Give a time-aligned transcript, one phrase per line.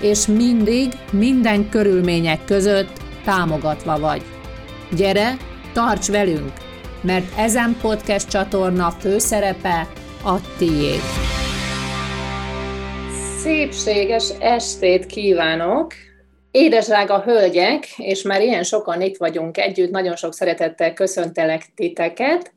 [0.00, 2.90] és mindig, minden körülmények között
[3.24, 4.22] támogatva vagy.
[4.96, 5.36] Gyere,
[5.72, 6.52] tarts velünk,
[7.00, 9.88] mert ezen podcast csatorna főszerepe
[10.24, 11.00] a tiéd.
[13.38, 15.92] Szépséges estét kívánok!
[16.50, 22.54] Édesrága hölgyek, és már ilyen sokan itt vagyunk együtt, nagyon sok szeretettel köszöntelek titeket.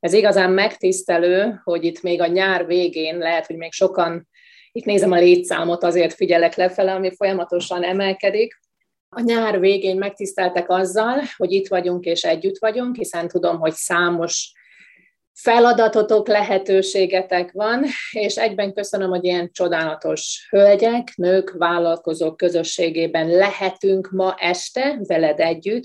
[0.00, 4.28] Ez igazán megtisztelő, hogy itt még a nyár végén lehet, hogy még sokan
[4.72, 8.60] itt nézem a létszámot, azért figyelek lefele, ami folyamatosan emelkedik.
[9.08, 14.52] A nyár végén megtiszteltek azzal, hogy itt vagyunk és együtt vagyunk, hiszen tudom, hogy számos
[15.32, 24.34] feladatotok, lehetőségetek van, és egyben köszönöm, hogy ilyen csodálatos hölgyek, nők, vállalkozók közösségében lehetünk ma
[24.38, 25.84] este veled együtt,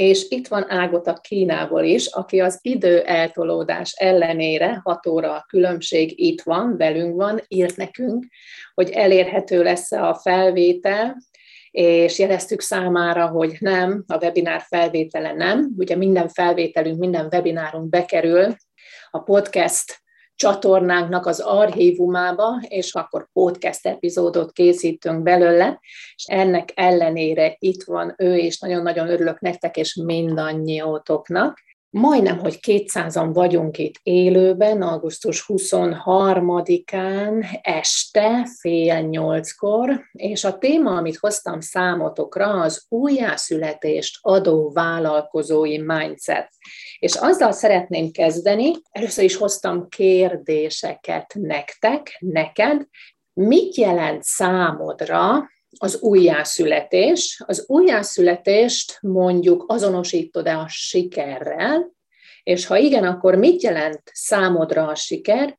[0.00, 6.20] és itt van Ágota Kínából is, aki az idő eltolódás ellenére, hat óra a különbség
[6.20, 8.26] itt van, velünk van, írt nekünk,
[8.74, 11.16] hogy elérhető lesz-e a felvétel,
[11.70, 15.70] és jeleztük számára, hogy nem, a webinár felvétele nem.
[15.76, 18.54] Ugye minden felvételünk, minden webinárunk bekerül
[19.10, 19.99] a podcast
[20.40, 25.80] csatornánknak az archívumába, és akkor podcast epizódot készítünk belőle,
[26.14, 31.58] és ennek ellenére itt van ő, és nagyon-nagyon örülök nektek, és mindannyiótoknak.
[31.92, 41.16] Majdnem, hogy 200-an vagyunk itt élőben, augusztus 23-án este, fél nyolckor, és a téma, amit
[41.16, 46.48] hoztam számotokra, az újjászületést adó vállalkozói mindset.
[46.98, 52.86] És azzal szeretném kezdeni, először is hoztam kérdéseket nektek, neked,
[53.32, 55.48] mit jelent számodra
[55.78, 57.42] az újjászületés.
[57.46, 61.92] Az újjászületést mondjuk azonosítod-e a sikerrel,
[62.42, 65.58] és ha igen, akkor mit jelent számodra a siker,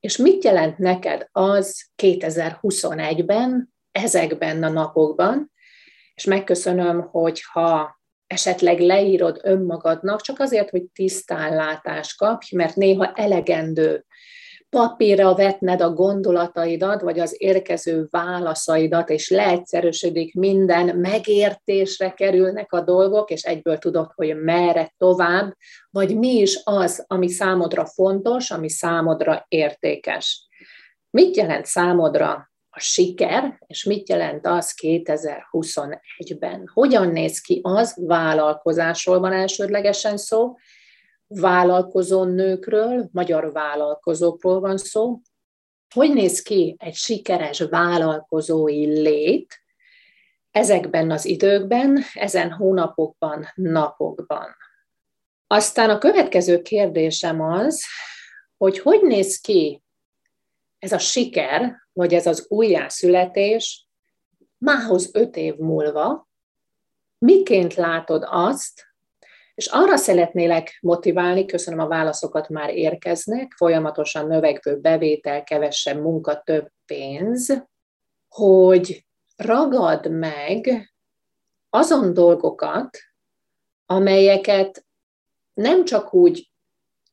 [0.00, 5.52] és mit jelent neked az 2021-ben, ezekben a napokban,
[6.14, 14.04] és megköszönöm, hogyha esetleg leírod önmagadnak, csak azért, hogy tisztánlátást kapj, mert néha elegendő
[14.76, 23.30] papírra vetned a gondolataidat, vagy az érkező válaszaidat, és leegyszerűsödik minden, megértésre kerülnek a dolgok,
[23.30, 25.56] és egyből tudod, hogy merre tovább,
[25.90, 30.48] vagy mi is az, ami számodra fontos, ami számodra értékes.
[31.10, 36.70] Mit jelent számodra a siker, és mit jelent az 2021-ben?
[36.72, 40.54] Hogyan néz ki az, vállalkozásról van elsődlegesen szó,
[41.40, 45.20] vállalkozó nőkről, magyar vállalkozókról van szó.
[45.94, 49.60] Hogy néz ki egy sikeres vállalkozói lét
[50.50, 54.56] ezekben az időkben, ezen hónapokban, napokban?
[55.46, 57.84] Aztán a következő kérdésem az,
[58.56, 59.82] hogy hogy néz ki
[60.78, 63.86] ez a siker, vagy ez az újjászületés
[64.58, 66.28] mához öt év múlva,
[67.18, 68.91] miként látod azt,
[69.62, 76.68] és arra szeretnélek motiválni, köszönöm a válaszokat már érkeznek, folyamatosan növekvő bevétel, kevesebb munka, több
[76.86, 77.66] pénz,
[78.28, 79.06] hogy
[79.36, 80.92] ragad meg
[81.70, 82.98] azon dolgokat,
[83.86, 84.86] amelyeket
[85.54, 86.50] nem csak úgy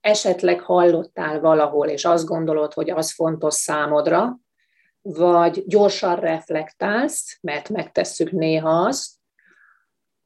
[0.01, 4.39] esetleg hallottál valahol, és azt gondolod, hogy az fontos számodra,
[5.01, 9.18] vagy gyorsan reflektálsz, mert megtesszük néha azt,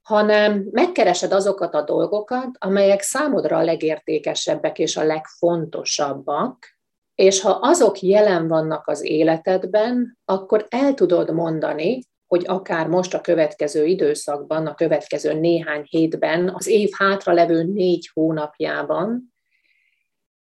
[0.03, 6.73] hanem megkeresed azokat a dolgokat, amelyek számodra a legértékesebbek és a legfontosabbak,
[7.15, 13.21] és ha azok jelen vannak az életedben, akkor el tudod mondani, hogy akár most a
[13.21, 19.33] következő időszakban, a következő néhány hétben, az év hátra levő négy hónapjában,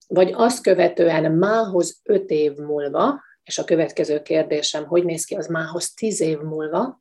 [0.08, 5.48] vagy azt követően mához öt év múlva, és a következő kérdésem, hogy néz ki az
[5.48, 7.00] mához tíz év múlva,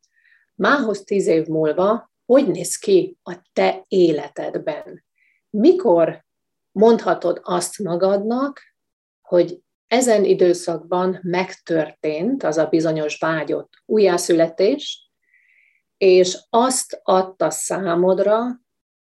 [0.55, 5.05] mához tíz év múlva hogy néz ki a te életedben.
[5.51, 6.25] Mikor
[6.73, 8.61] mondhatod azt magadnak,
[9.21, 15.11] hogy ezen időszakban megtörtént az a bizonyos vágyott újjászületés,
[15.97, 18.61] és azt adta számodra,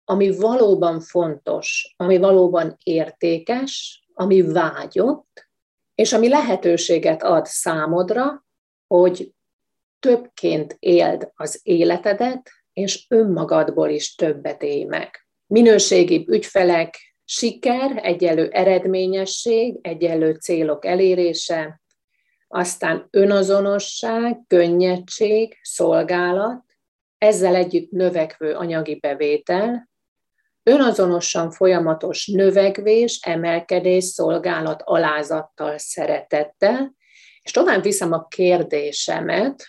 [0.04, 5.48] ami valóban fontos, ami valóban értékes, ami vágyott,
[5.94, 8.46] és ami lehetőséget ad számodra,
[8.86, 9.34] hogy
[9.98, 15.26] többként éld az életedet, és önmagadból is többet élj meg.
[15.46, 21.80] Minőségi ügyfelek, siker, egyelő eredményesség, egyelő célok elérése,
[22.48, 26.64] aztán önazonosság, könnyedség, szolgálat,
[27.18, 29.88] ezzel együtt növekvő anyagi bevétel,
[30.62, 36.94] önazonosan folyamatos növekvés, emelkedés, szolgálat alázattal, szeretettel,
[37.42, 39.64] és tovább viszem a kérdésemet,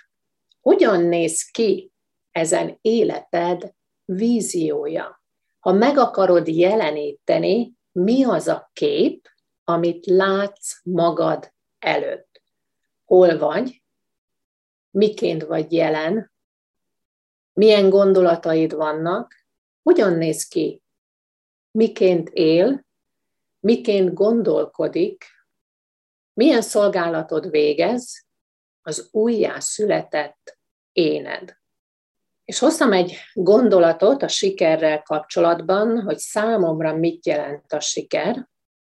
[0.61, 1.90] hogyan néz ki
[2.31, 3.73] ezen életed
[4.05, 5.23] víziója?
[5.59, 9.27] Ha meg akarod jeleníteni, mi az a kép,
[9.63, 12.41] amit látsz magad előtt?
[13.05, 13.83] Hol vagy?
[14.89, 16.31] Miként vagy jelen?
[17.53, 19.33] Milyen gondolataid vannak?
[19.83, 20.81] Hogyan néz ki?
[21.71, 22.85] Miként él?
[23.59, 25.25] Miként gondolkodik?
[26.33, 28.25] Milyen szolgálatod végez
[28.81, 30.59] az újjászületett
[30.91, 31.60] éned?
[32.45, 38.47] És hoztam egy gondolatot a sikerrel kapcsolatban, hogy számomra mit jelent a siker.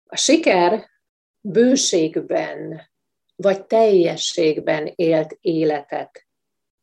[0.06, 0.90] A siker
[1.40, 2.90] bőségben
[3.36, 6.26] vagy teljességben élt életet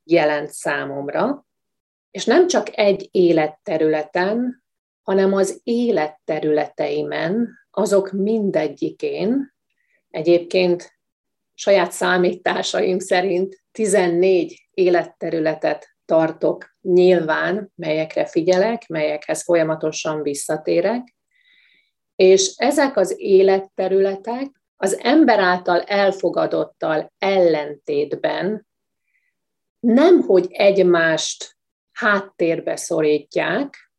[0.04, 1.46] jelent számomra,
[2.12, 4.64] és nem csak egy életterületen,
[5.02, 9.54] hanem az életterületeimen, azok mindegyikén,
[10.10, 11.00] egyébként
[11.54, 21.16] saját számításaim szerint 14 életterületet tartok nyilván, melyekre figyelek, melyekhez folyamatosan visszatérek,
[22.16, 24.48] és ezek az életterületek
[24.78, 28.68] az ember által elfogadottal ellentétben
[29.80, 31.58] nem, hogy egymást
[31.92, 33.92] háttérbe szorítják,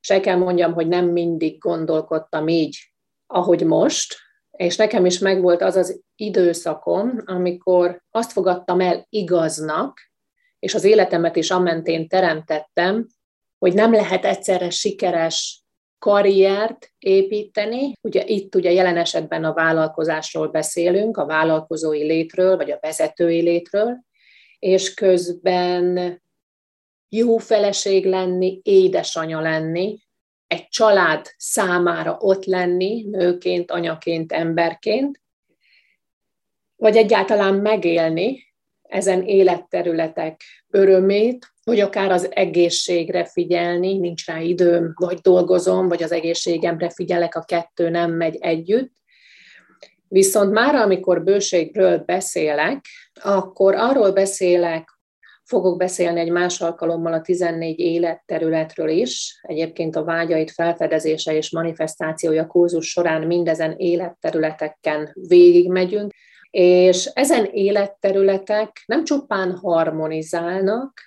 [0.00, 2.92] se kell mondjam, hogy nem mindig gondolkodtam így,
[3.26, 4.16] ahogy most,
[4.50, 10.09] és nekem is megvolt az az időszakom, amikor azt fogadtam el igaznak,
[10.60, 13.06] és az életemet is ammentén teremtettem,
[13.58, 15.64] hogy nem lehet egyszerre sikeres
[15.98, 17.92] karriert építeni.
[18.00, 24.04] Ugye itt ugye jelen esetben a vállalkozásról beszélünk, a vállalkozói létről, vagy a vezetői létről,
[24.58, 26.22] és közben
[27.08, 29.98] jó feleség lenni, édesanya lenni,
[30.46, 35.22] egy család számára ott lenni, nőként, anyaként, emberként,
[36.76, 38.49] vagy egyáltalán megélni,
[38.90, 40.40] ezen életterületek
[40.70, 47.34] örömét, hogy akár az egészségre figyelni, nincs rá időm, vagy dolgozom, vagy az egészségemre figyelek,
[47.34, 48.92] a kettő nem megy együtt.
[50.08, 52.84] Viszont már amikor bőségről beszélek,
[53.22, 54.98] akkor arról beszélek,
[55.44, 59.40] fogok beszélni egy más alkalommal a 14 életterületről is.
[59.42, 66.12] Egyébként a vágyait felfedezése és manifestációja kurzus során mindezen életterületeken végigmegyünk
[66.50, 71.00] és ezen életterületek nem csupán harmonizálnak,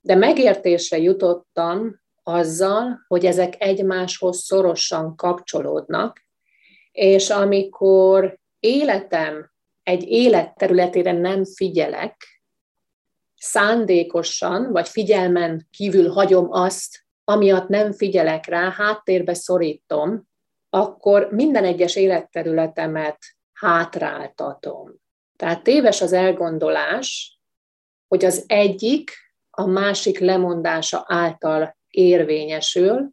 [0.00, 6.24] de megértésre jutottam azzal, hogy ezek egymáshoz szorosan kapcsolódnak,
[6.92, 9.50] és amikor életem
[9.82, 12.16] egy életterületére nem figyelek,
[13.36, 20.28] szándékosan vagy figyelmen kívül hagyom azt, amiatt nem figyelek rá, háttérbe szorítom,
[20.70, 23.18] akkor minden egyes életterületemet
[23.64, 24.94] hátráltatom.
[25.36, 27.38] Tehát téves az elgondolás,
[28.08, 29.10] hogy az egyik
[29.50, 33.10] a másik lemondása által érvényesül,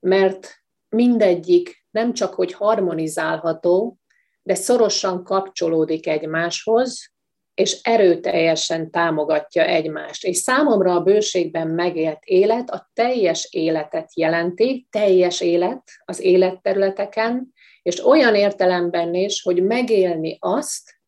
[0.00, 0.54] mert
[0.88, 3.98] mindegyik nem csak hogy harmonizálható,
[4.42, 7.12] de szorosan kapcsolódik egymáshoz,
[7.54, 10.24] és erőteljesen támogatja egymást.
[10.24, 18.06] És számomra a bőségben megélt élet a teljes életet jelenti, teljes élet az életterületeken, és
[18.06, 21.00] olyan értelemben is, hogy megélni azt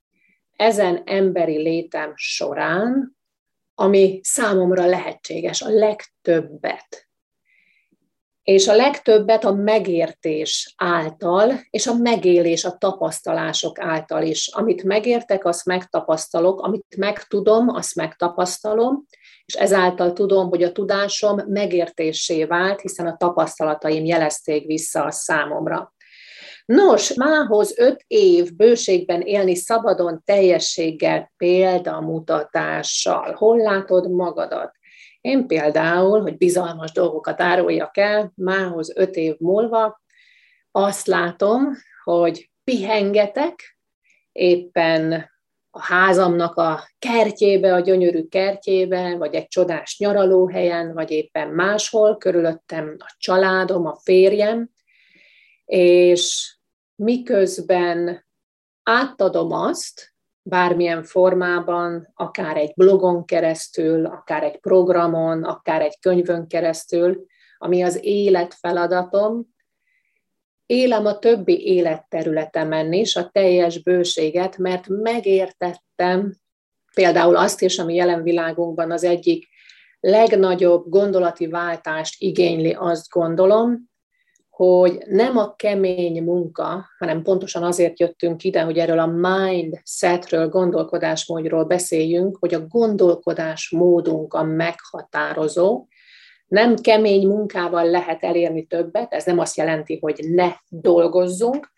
[0.56, 3.16] ezen emberi létem során,
[3.74, 7.06] ami számomra lehetséges, a legtöbbet.
[8.42, 14.48] És a legtöbbet a megértés által, és a megélés, a tapasztalások által is.
[14.48, 19.04] Amit megértek, azt megtapasztalok, amit megtudom, azt megtapasztalom,
[19.44, 25.94] és ezáltal tudom, hogy a tudásom megértésé vált, hiszen a tapasztalataim jelezték vissza a számomra.
[26.64, 33.32] Nos, mához öt év bőségben élni szabadon, teljességgel, példamutatással.
[33.32, 34.72] Hol látod magadat?
[35.20, 40.00] Én például, hogy bizalmas dolgokat áruljak el, mához öt év múlva
[40.70, 41.72] azt látom,
[42.04, 43.78] hogy pihengetek,
[44.32, 45.30] éppen
[45.70, 52.96] a házamnak a kertjébe, a gyönyörű kertjébe, vagy egy csodás nyaralóhelyen, vagy éppen máshol, körülöttem
[52.98, 54.70] a családom, a férjem,
[55.74, 56.56] és
[56.94, 58.24] miközben
[58.82, 67.26] átadom azt, bármilyen formában, akár egy blogon keresztül, akár egy programon, akár egy könyvön keresztül,
[67.58, 69.46] ami az élet feladatom,
[70.66, 76.34] élem a többi életterületemen is a teljes bőséget, mert megértettem
[76.94, 79.48] például azt is, ami jelen világunkban az egyik
[80.00, 83.90] legnagyobb gondolati váltást igényli, azt gondolom,
[84.56, 91.64] hogy nem a kemény munka, hanem pontosan azért jöttünk ide, hogy erről a mindsetről, gondolkodásmódról
[91.64, 95.86] beszéljünk, hogy a gondolkodásmódunk a meghatározó,
[96.46, 101.72] nem kemény munkával lehet elérni többet, ez nem azt jelenti, hogy ne dolgozzunk,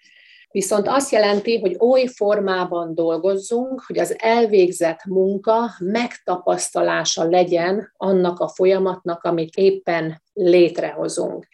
[0.50, 8.48] viszont azt jelenti, hogy oly formában dolgozzunk, hogy az elvégzett munka megtapasztalása legyen annak a
[8.48, 11.46] folyamatnak, amit éppen létrehozunk.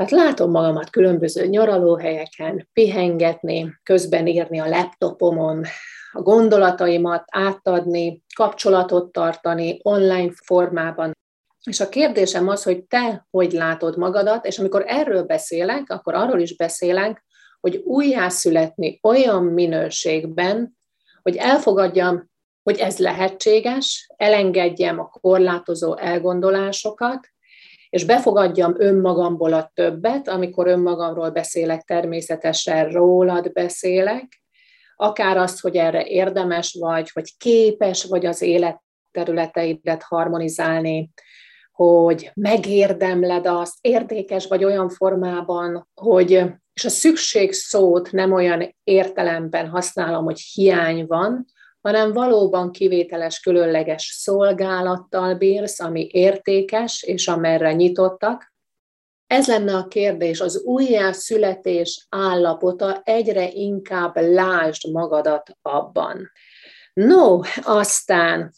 [0.00, 5.64] Tehát látom magamat különböző nyaralóhelyeken, pihengetni, közben írni a laptopomon,
[6.12, 11.16] a gondolataimat átadni, kapcsolatot tartani online formában.
[11.64, 16.40] És a kérdésem az, hogy te hogy látod magadat, és amikor erről beszélek, akkor arról
[16.40, 17.24] is beszélek,
[17.60, 20.76] hogy újjászületni olyan minőségben,
[21.22, 22.30] hogy elfogadjam,
[22.62, 27.28] hogy ez lehetséges, elengedjem a korlátozó elgondolásokat,
[27.90, 34.42] és befogadjam önmagamból a többet, amikor önmagamról beszélek, természetesen rólad beszélek,
[34.96, 41.10] akár azt, hogy erre érdemes vagy, hogy képes vagy az életterületeidet harmonizálni,
[41.72, 46.30] hogy megérdemled azt, értékes vagy olyan formában, hogy,
[46.72, 51.44] és a szükség szót nem olyan értelemben használom, hogy hiány van,
[51.80, 58.52] hanem valóban kivételes, különleges szolgálattal bírsz, ami értékes, és amerre nyitottak.
[59.26, 66.30] Ez lenne a kérdés, az újjászületés állapota, egyre inkább lásd magadat abban.
[66.92, 68.52] No, aztán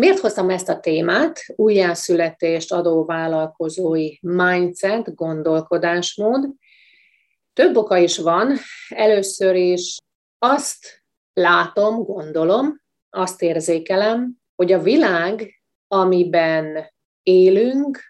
[0.00, 1.40] Miért hoztam ezt a témát?
[1.56, 6.48] Újjászületést adó vállalkozói mindset, gondolkodásmód.
[7.52, 8.56] Több oka is van.
[8.88, 9.96] Először is
[10.38, 11.03] azt
[11.34, 18.00] látom, gondolom, azt érzékelem, hogy a világ, amiben élünk,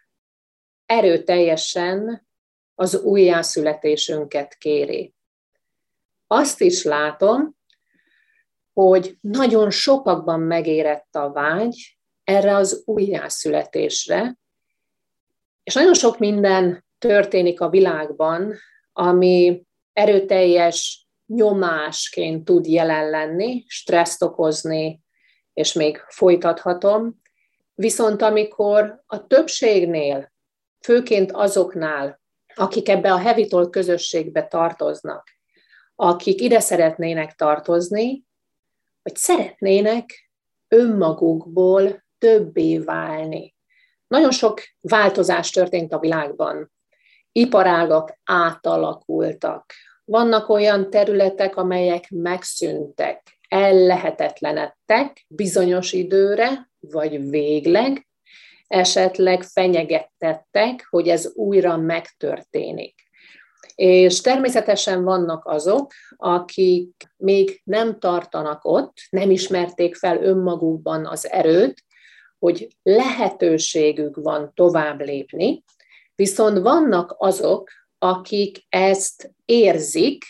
[0.87, 2.27] erőteljesen
[2.75, 5.15] az újjászületésünket kéri.
[6.27, 7.57] Azt is látom,
[8.73, 14.37] hogy nagyon sokakban megérett a vágy erre az újjászületésre,
[15.63, 18.55] és nagyon sok minden történik a világban,
[18.93, 19.63] ami
[19.93, 25.03] erőteljes nyomásként tud jelen lenni, stresszt okozni,
[25.53, 27.21] és még folytathatom.
[27.75, 30.33] Viszont amikor a többségnél,
[30.85, 32.21] főként azoknál,
[32.55, 35.29] akik ebbe a hevitol közösségbe tartoznak,
[35.95, 38.25] akik ide szeretnének tartozni,
[39.03, 40.31] hogy szeretnének
[40.69, 43.55] önmagukból többé válni.
[44.07, 46.73] Nagyon sok változás történt a világban.
[47.33, 49.73] Iparágak átalakultak.
[50.05, 58.07] Vannak olyan területek, amelyek megszűntek, ellehetetlenedtek bizonyos időre, vagy végleg,
[58.67, 62.95] esetleg fenyegettettek, hogy ez újra megtörténik.
[63.75, 71.85] És természetesen vannak azok, akik még nem tartanak ott, nem ismerték fel önmagukban az erőt,
[72.39, 75.63] hogy lehetőségük van tovább lépni,
[76.15, 77.71] viszont vannak azok,
[78.05, 80.25] akik ezt érzik,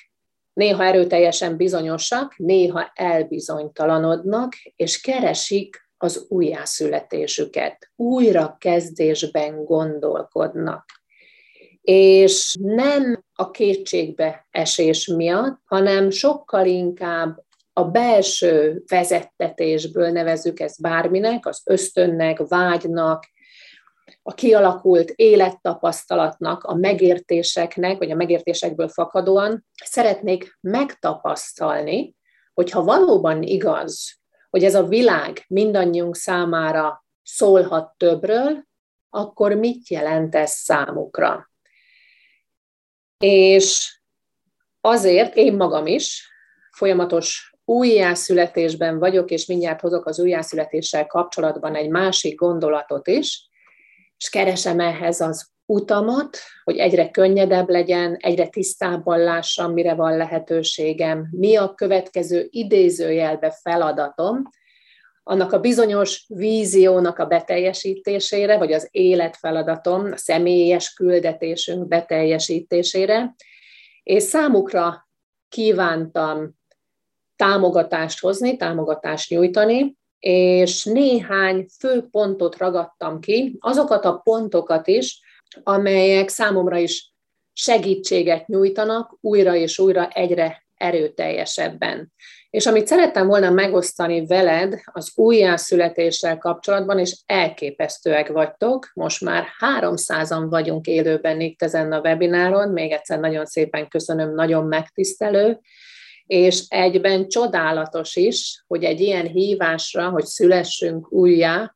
[0.52, 10.84] néha erőteljesen bizonyosak, néha elbizonytalanodnak, és keresik az újjászületésüket, újra kezdésben gondolkodnak.
[11.80, 21.46] És nem a kétségbe esés miatt, hanem sokkal inkább a belső vezettetésből nevezük ezt bárminek,
[21.46, 23.24] az ösztönnek, vágynak,
[24.26, 32.14] a kialakult élettapasztalatnak, a megértéseknek, vagy a megértésekből fakadóan szeretnék megtapasztalni,
[32.54, 34.18] hogyha valóban igaz,
[34.50, 38.64] hogy ez a világ mindannyiunk számára szólhat többről,
[39.10, 41.50] akkor mit jelent ez számukra?
[43.18, 43.98] És
[44.80, 46.28] azért én magam is
[46.70, 53.48] folyamatos újjászületésben vagyok, és mindjárt hozok az újjászületéssel kapcsolatban egy másik gondolatot is,
[54.24, 61.28] és keresem ehhez az utamat, hogy egyre könnyedebb legyen, egyre tisztábban lássam, mire van lehetőségem,
[61.30, 64.42] mi a következő idézőjelbe feladatom,
[65.22, 73.34] annak a bizonyos víziónak a beteljesítésére, vagy az életfeladatom, a személyes küldetésünk beteljesítésére,
[74.02, 75.08] és számukra
[75.48, 76.54] kívántam
[77.36, 85.20] támogatást hozni, támogatást nyújtani, és néhány fő pontot ragadtam ki, azokat a pontokat is,
[85.62, 87.12] amelyek számomra is
[87.52, 92.12] segítséget nyújtanak újra és újra egyre erőteljesebben.
[92.50, 99.46] És amit szerettem volna megosztani veled az újjászületéssel kapcsolatban, és elképesztőek vagytok, most már
[99.80, 105.60] 300-an vagyunk élőben itt ezen a webináron, még egyszer nagyon szépen köszönöm, nagyon megtisztelő,
[106.26, 111.74] és egyben csodálatos is, hogy egy ilyen hívásra, hogy szülessünk újjá,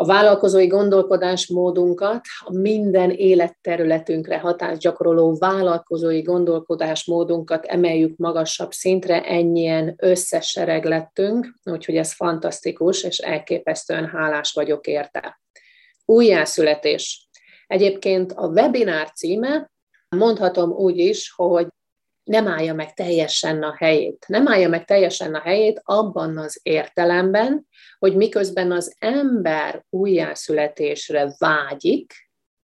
[0.00, 10.84] a vállalkozói gondolkodásmódunkat, a minden életterületünkre hatást gyakoroló vállalkozói gondolkodásmódunkat emeljük magasabb szintre, ennyien összesereg
[10.84, 15.40] lettünk, úgyhogy ez fantasztikus, és elképesztően hálás vagyok érte.
[16.04, 17.28] Újjászületés.
[17.66, 19.70] Egyébként a webinár címe,
[20.16, 21.66] mondhatom úgy is, hogy
[22.28, 24.24] nem állja meg teljesen a helyét.
[24.28, 27.66] Nem állja meg teljesen a helyét abban az értelemben,
[27.98, 32.30] hogy miközben az ember újjászületésre vágyik,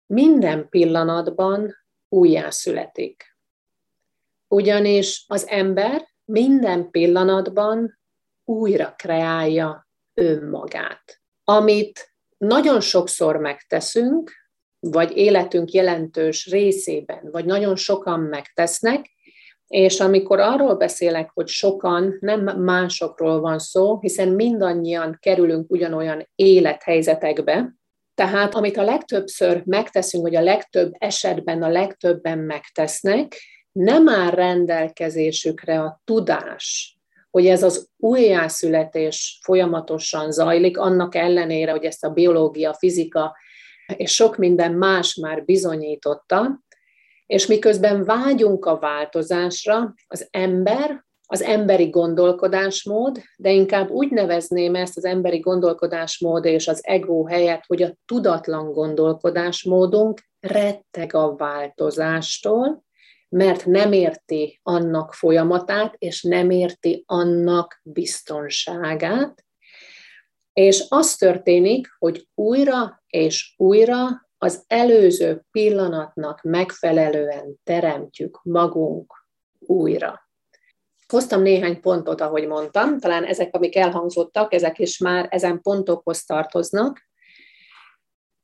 [0.06, 1.76] minden pillanatban
[2.10, 3.38] újjászületik.
[4.48, 8.00] Ugyanis az ember minden pillanatban
[8.46, 11.22] újra kreálja önmagát.
[11.44, 14.32] Amit nagyon sokszor megteszünk,
[14.80, 19.13] vagy életünk jelentős részében, vagy nagyon sokan megtesznek,
[19.74, 27.76] és amikor arról beszélek, hogy sokan, nem másokról van szó, hiszen mindannyian kerülünk ugyanolyan élethelyzetekbe,
[28.16, 33.36] tehát amit a legtöbbször megteszünk, vagy a legtöbb esetben a legtöbben megtesznek,
[33.72, 36.98] nem áll rendelkezésükre a tudás,
[37.30, 43.36] hogy ez az újjászületés folyamatosan zajlik, annak ellenére, hogy ezt a biológia, fizika
[43.96, 46.64] és sok minden más már bizonyította,
[47.26, 54.98] és miközben vágyunk a változásra, az ember, az emberi gondolkodásmód, de inkább úgy nevezném ezt
[54.98, 62.84] az emberi gondolkodásmód és az ego helyett, hogy a tudatlan gondolkodásmódunk retteg a változástól,
[63.30, 69.46] mert nem érti annak folyamatát, és nem érti annak biztonságát.
[70.54, 79.26] És az történik, hogy újra és újra az előző pillanatnak megfelelően teremtjük magunk
[79.60, 80.30] újra.
[81.08, 87.02] Hoztam néhány pontot, ahogy mondtam, talán ezek, amik elhangzottak, ezek is már ezen pontokhoz tartoznak.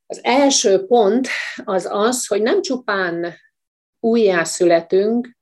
[0.06, 1.28] Az első pont
[1.64, 3.34] az az, hogy nem csupán
[4.00, 5.36] újjászületünk,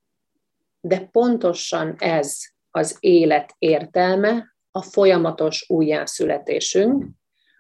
[0.81, 2.37] de pontosan ez
[2.71, 7.05] az élet értelme, a folyamatos újjászületésünk.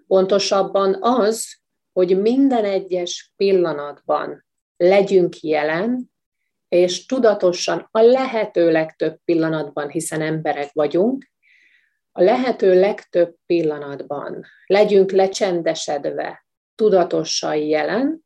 [0.06, 1.57] Pontosabban az,
[1.98, 4.44] hogy minden egyes pillanatban
[4.76, 6.10] legyünk jelen,
[6.68, 11.30] és tudatosan a lehető legtöbb pillanatban, hiszen emberek vagyunk,
[12.12, 18.24] a lehető legtöbb pillanatban legyünk lecsendesedve, tudatosan jelen,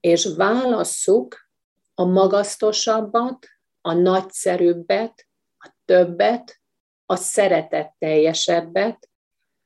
[0.00, 1.48] és válasszuk
[1.94, 3.46] a magasztosabbat,
[3.80, 5.26] a nagyszerűbbet,
[5.58, 6.60] a többet,
[7.06, 9.08] a szeretetteljesebbet.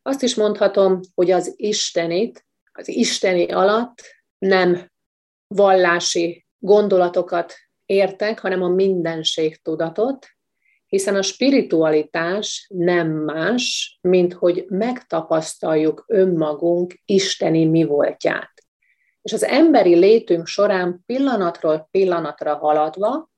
[0.03, 2.47] Azt is mondhatom, hogy az Istenit,
[2.79, 4.03] az isteni alatt
[4.39, 4.91] nem
[5.47, 7.55] vallási gondolatokat
[7.87, 10.27] értek, hanem a mindenség tudatot,
[10.87, 18.53] hiszen a spiritualitás nem más, mint hogy megtapasztaljuk önmagunk isteni mi voltját.
[19.23, 23.31] És az emberi létünk során pillanatról pillanatra haladva,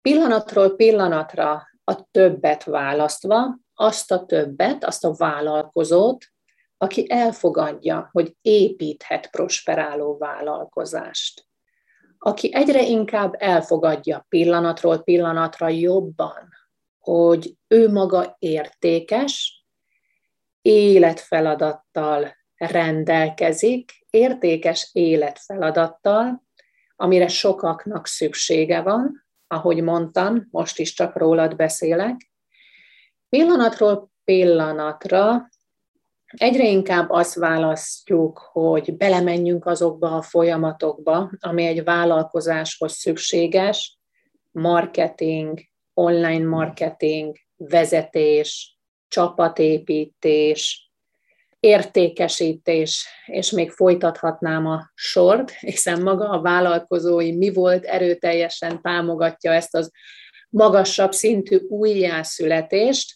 [0.00, 6.33] pillanatról pillanatra a többet választva, azt a többet, azt a vállalkozót,
[6.84, 11.46] aki elfogadja, hogy építhet prosperáló vállalkozást,
[12.18, 16.48] aki egyre inkább elfogadja pillanatról pillanatra jobban,
[16.98, 19.64] hogy ő maga értékes,
[20.62, 26.44] életfeladattal rendelkezik, értékes életfeladattal,
[26.96, 32.30] amire sokaknak szüksége van, ahogy mondtam, most is csak rólad beszélek.
[33.28, 35.48] Pillanatról pillanatra
[36.36, 43.98] egyre inkább azt választjuk, hogy belemenjünk azokba a folyamatokba, ami egy vállalkozáshoz szükséges,
[44.50, 45.60] marketing,
[45.94, 50.92] online marketing, vezetés, csapatépítés,
[51.60, 59.74] értékesítés, és még folytathatnám a sort, hiszen maga a vállalkozói mi volt erőteljesen támogatja ezt
[59.74, 59.90] az
[60.48, 63.14] magasabb szintű újjászületést,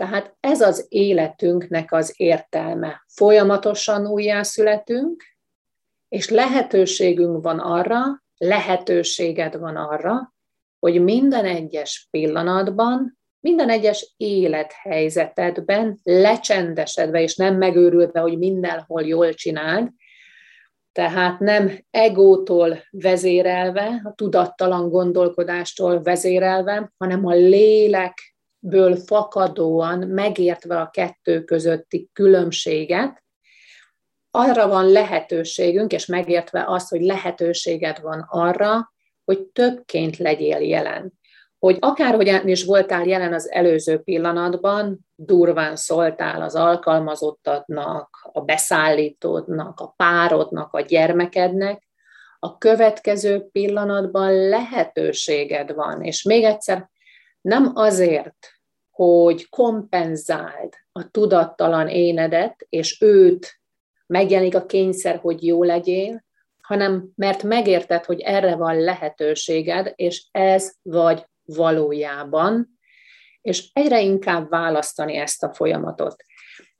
[0.00, 3.04] tehát ez az életünknek az értelme.
[3.06, 5.22] Folyamatosan újjászületünk,
[6.08, 8.00] és lehetőségünk van arra,
[8.36, 10.34] lehetőséged van arra,
[10.78, 19.88] hogy minden egyes pillanatban minden egyes élethelyzetedben lecsendesedve, és nem megőrülve, hogy mindenhol jól csináld,
[20.92, 27.32] tehát nem egótól vezérelve, a tudattalan gondolkodástól vezérelve, hanem a
[28.60, 33.22] lélekből fakadóan megértve a kettő közötti különbséget,
[34.30, 38.92] arra van lehetőségünk, és megértve azt, hogy lehetőséged van arra,
[39.24, 41.12] hogy többként legyél jelen.
[41.58, 49.94] Hogy akárhogyan is voltál jelen az előző pillanatban, durván szóltál az alkalmazottadnak, a beszállítódnak, a
[49.96, 51.88] párodnak, a gyermekednek,
[52.38, 56.90] a következő pillanatban lehetőséged van, és még egyszer,
[57.40, 58.36] nem azért,
[58.90, 63.60] hogy kompenzáld a tudattalan énedet, és őt
[64.06, 66.24] megjelenik a kényszer, hogy jó legyél,
[66.62, 72.78] hanem mert megérted, hogy erre van lehetőséged, és ez vagy valójában,
[73.40, 76.24] és egyre inkább választani ezt a folyamatot.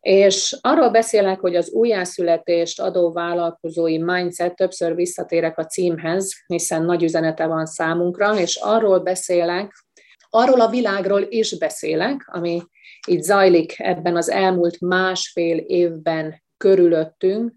[0.01, 7.03] És arról beszélek, hogy az újjászületést adó vállalkozói mindset, többször visszatérek a címhez, hiszen nagy
[7.03, 9.73] üzenete van számunkra, és arról beszélek,
[10.31, 12.63] arról a világról is beszélek, ami
[13.07, 17.53] itt zajlik ebben az elmúlt másfél évben körülöttünk,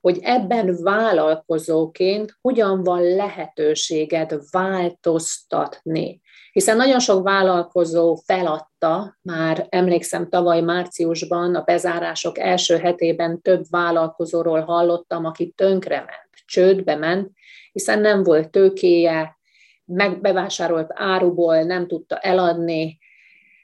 [0.00, 6.20] hogy ebben vállalkozóként hogyan van lehetőséged változtatni.
[6.52, 14.60] Hiszen nagyon sok vállalkozó feladta, már emlékszem tavaly márciusban, a bezárások első hetében több vállalkozóról
[14.60, 16.10] hallottam, aki tönkrement,
[16.44, 17.30] csődbe ment,
[17.72, 19.38] hiszen nem volt tőkéje,
[19.92, 22.98] megbevásárolt áruból nem tudta eladni,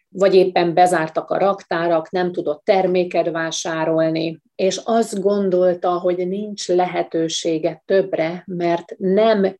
[0.08, 7.82] vagy éppen bezártak a raktárak, nem tudott terméket vásárolni, és azt gondolta, hogy nincs lehetősége
[7.84, 9.58] többre, mert nem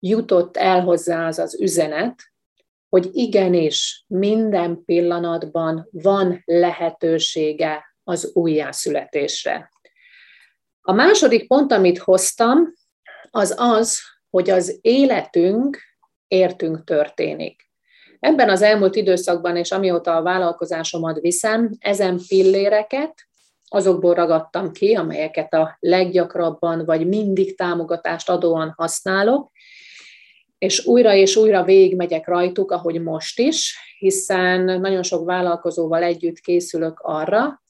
[0.00, 2.14] jutott el hozzá az az üzenet,
[2.88, 9.70] hogy igenis minden pillanatban van lehetősége az újjászületésre.
[10.80, 12.72] A második pont, amit hoztam,
[13.30, 15.78] az az, hogy az életünk
[16.28, 17.70] értünk történik.
[18.20, 23.26] Ebben az elmúlt időszakban, és amióta a vállalkozásomat viszem, ezen pilléreket
[23.68, 29.50] azokból ragadtam ki, amelyeket a leggyakrabban vagy mindig támogatást adóan használok,
[30.58, 36.98] és újra és újra végigmegyek rajtuk, ahogy most is, hiszen nagyon sok vállalkozóval együtt készülök
[36.98, 37.62] arra,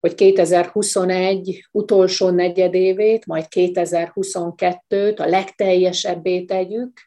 [0.00, 7.00] hogy 2021 utolsó negyedévét, majd 2022-t a legteljesebbé tegyük,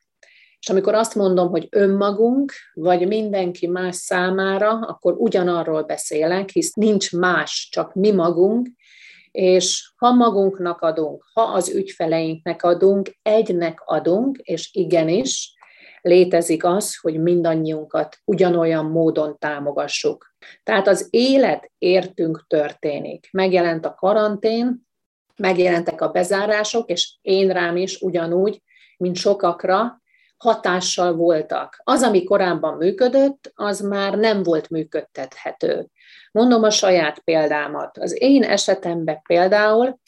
[0.59, 7.11] és amikor azt mondom, hogy önmagunk, vagy mindenki más számára, akkor ugyanarról beszélek, hisz nincs
[7.11, 8.67] más, csak mi magunk,
[9.31, 15.57] és ha magunknak adunk, ha az ügyfeleinknek adunk, egynek adunk, és igenis,
[16.01, 20.33] létezik az, hogy mindannyiunkat ugyanolyan módon támogassuk.
[20.63, 23.29] Tehát az élet értünk történik.
[23.31, 24.87] Megjelent a karantén,
[25.35, 28.61] megjelentek a bezárások, és én rám is ugyanúgy,
[28.97, 30.01] mint sokakra,
[30.39, 31.81] hatással voltak.
[31.83, 35.87] Az, ami korábban működött, az már nem volt működtethető.
[36.31, 37.97] Mondom a saját példámat.
[37.97, 39.99] Az én esetemben például,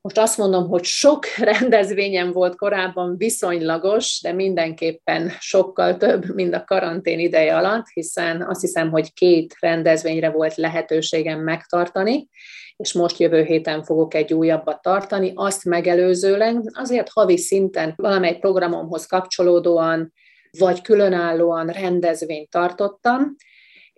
[0.00, 6.64] most azt mondom, hogy sok rendezvényem volt korábban viszonylagos, de mindenképpen sokkal több, mint a
[6.64, 12.28] karantén ideje alatt, hiszen azt hiszem, hogy két rendezvényre volt lehetőségem megtartani,
[12.76, 16.56] és most jövő héten fogok egy újabbat tartani, azt megelőzőleg.
[16.72, 20.12] Azért havi szinten valamely programomhoz kapcsolódóan,
[20.58, 23.36] vagy különállóan rendezvényt tartottam,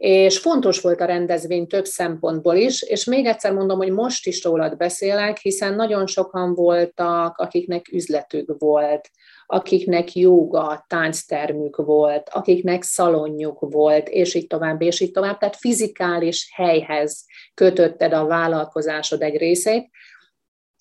[0.00, 4.44] és fontos volt a rendezvény több szempontból is, és még egyszer mondom, hogy most is
[4.44, 9.10] rólad beszélek, hiszen nagyon sokan voltak, akiknek üzletük volt,
[9.46, 15.38] akiknek jóga, tánctermük volt, akiknek szalonjuk volt, és így tovább, és így tovább.
[15.38, 19.90] Tehát fizikális helyhez kötötted a vállalkozásod egy részét,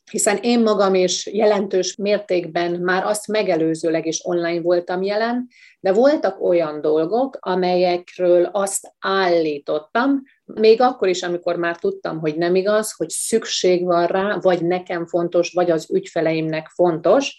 [0.09, 5.47] hiszen én magam is jelentős mértékben már azt megelőzőleg is online voltam jelen,
[5.79, 12.55] de voltak olyan dolgok, amelyekről azt állítottam, még akkor is, amikor már tudtam, hogy nem
[12.55, 17.37] igaz, hogy szükség van rá, vagy nekem fontos, vagy az ügyfeleimnek fontos,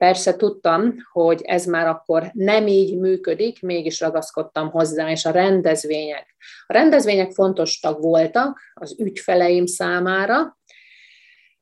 [0.00, 6.36] Persze tudtam, hogy ez már akkor nem így működik, mégis ragaszkodtam hozzá, és a rendezvények.
[6.66, 10.58] A rendezvények fontosak voltak az ügyfeleim számára,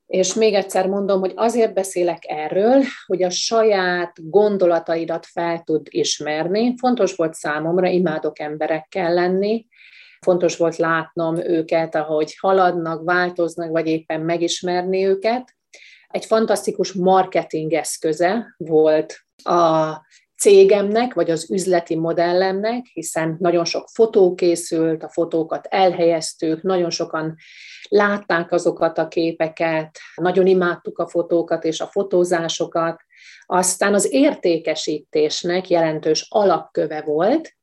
[0.09, 6.73] és még egyszer mondom, hogy azért beszélek erről, hogy a saját gondolataidat fel tud ismerni.
[6.77, 9.67] Fontos volt számomra, imádok emberekkel lenni,
[10.21, 15.55] fontos volt látnom őket, ahogy haladnak, változnak, vagy éppen megismerni őket,
[16.07, 19.93] egy fantasztikus marketing eszköze volt a
[20.37, 27.35] cégemnek, vagy az üzleti modellemnek, hiszen nagyon sok fotó készült, a fotókat elhelyeztük, nagyon sokan
[27.89, 33.01] látták azokat a képeket, nagyon imádtuk a fotókat és a fotózásokat.
[33.45, 37.57] Aztán az értékesítésnek jelentős alapköve volt,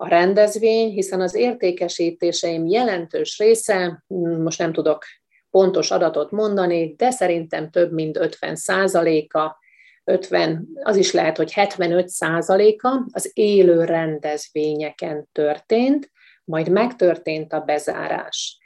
[0.00, 4.04] a rendezvény, hiszen az értékesítéseim jelentős része,
[4.42, 5.04] most nem tudok
[5.50, 9.58] pontos adatot mondani, de szerintem több mint 50 százaléka
[10.04, 16.10] 50, az is lehet, hogy 75 százaléka az élő rendezvényeken történt,
[16.44, 18.57] majd megtörtént a bezárás.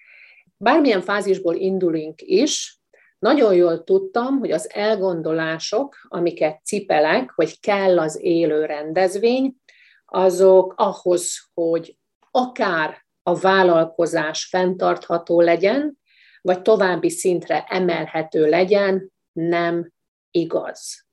[0.62, 2.80] Bármilyen fázisból indulunk is,
[3.18, 9.56] nagyon jól tudtam, hogy az elgondolások, amiket cipelek, hogy kell az élő rendezvény,
[10.04, 11.98] azok ahhoz, hogy
[12.30, 15.98] akár a vállalkozás fenntartható legyen,
[16.40, 19.92] vagy további szintre emelhető legyen, nem
[20.30, 21.06] igaz.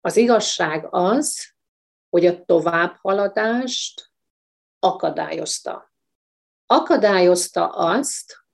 [0.00, 1.54] Az igazság az,
[2.08, 4.10] hogy a továbbhaladást
[4.78, 5.92] akadályozta.
[6.66, 8.44] Akadályozta azt,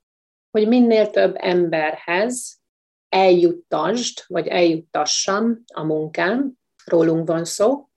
[0.52, 2.60] hogy minél több emberhez
[3.08, 6.52] eljuttasd, vagy eljuttassam a munkám,
[6.84, 7.88] rólunk van szó,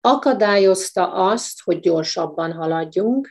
[0.00, 3.28] akadályozta azt, hogy gyorsabban haladjunk,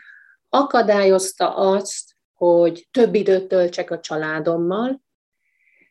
[0.49, 5.01] akadályozta azt, hogy több időt töltsek a családommal,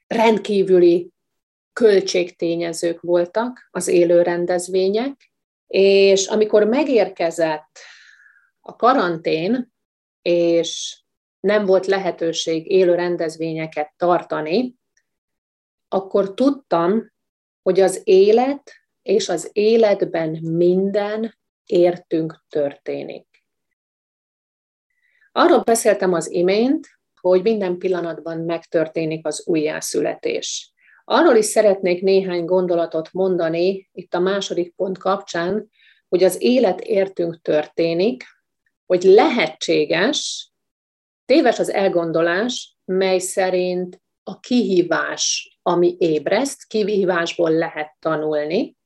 [0.07, 1.11] rendkívüli
[1.73, 5.33] költségtényezők voltak az élő rendezvények,
[5.67, 7.79] és amikor megérkezett
[8.61, 9.73] a karantén,
[10.23, 11.01] és
[11.47, 14.75] nem volt lehetőség élő rendezvényeket tartani,
[15.89, 17.13] akkor tudtam,
[17.63, 23.27] hogy az élet és az életben minden értünk történik.
[25.33, 26.89] Arról beszéltem az imént,
[27.21, 30.73] hogy minden pillanatban megtörténik az újjászületés.
[31.05, 35.71] Arról is szeretnék néhány gondolatot mondani itt a második pont kapcsán,
[36.09, 38.25] hogy az élet értünk történik,
[38.87, 40.51] hogy lehetséges,
[41.27, 48.77] téves az elgondolás, mely szerint a kihívás, ami ébreszt, kihívásból lehet tanulni.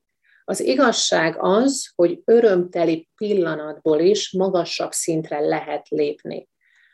[0.45, 6.49] Az igazság az, hogy örömteli pillanatból is magasabb szintre lehet lépni.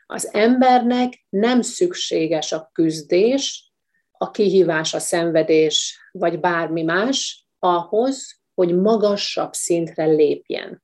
[0.06, 3.72] Az embernek nem szükséges a küzdés,
[4.12, 10.82] a kihívás, a szenvedés, vagy bármi más ahhoz, hogy magasabb szintre lépjen.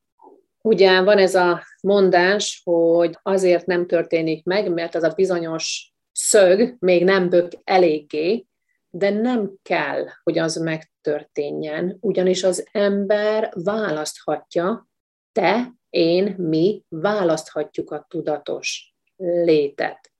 [0.68, 6.76] Ugye van ez a mondás, hogy azért nem történik meg, mert az a bizonyos szög
[6.78, 8.46] még nem bök eléggé,
[8.90, 14.88] de nem kell, hogy az megtörténjen, ugyanis az ember választhatja,
[15.32, 20.14] te, én, mi választhatjuk a tudatos létet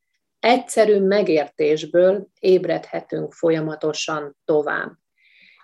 [0.44, 4.92] egyszerű megértésből ébredhetünk folyamatosan tovább.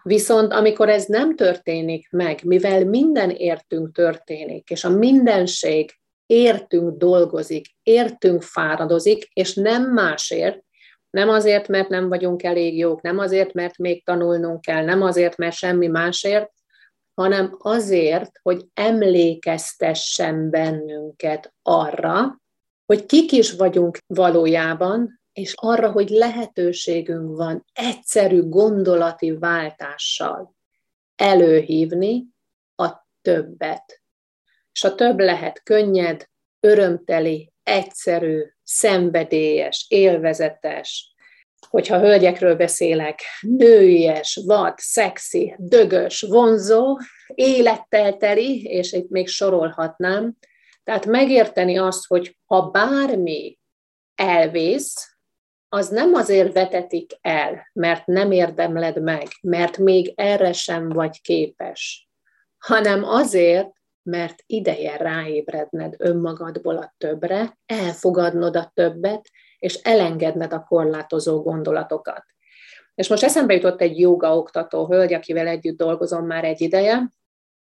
[0.02, 5.92] Viszont amikor ez nem történik meg, mivel minden értünk történik, és a mindenség
[6.26, 10.62] értünk dolgozik, értünk fáradozik, és nem másért,
[11.10, 15.36] nem azért, mert nem vagyunk elég jók, nem azért, mert még tanulnunk kell, nem azért,
[15.36, 16.50] mert semmi másért,
[17.14, 22.40] hanem azért, hogy emlékeztessen bennünket arra,
[22.86, 30.54] hogy kik is vagyunk valójában, és arra, hogy lehetőségünk van egyszerű gondolati váltással
[31.16, 32.26] előhívni
[32.74, 34.02] a többet.
[34.72, 36.28] És a több lehet könnyed,
[36.60, 41.14] örömteli, egyszerű, szenvedélyes, élvezetes,
[41.68, 46.98] hogyha hölgyekről beszélek, nőies, vad, szexi, dögös, vonzó,
[47.34, 50.36] élettel teli, és itt még sorolhatnám,
[50.84, 53.58] tehát megérteni azt, hogy ha bármi
[54.14, 55.09] elvész,
[55.72, 62.08] az nem azért vetetik el, mert nem érdemled meg, mert még erre sem vagy képes,
[62.58, 71.42] hanem azért, mert ideje ráébredned önmagadból a többre, elfogadnod a többet, és elengedned a korlátozó
[71.42, 72.24] gondolatokat.
[72.94, 77.10] És most eszembe jutott egy joga oktató hölgy, akivel együtt dolgozom már egy ideje,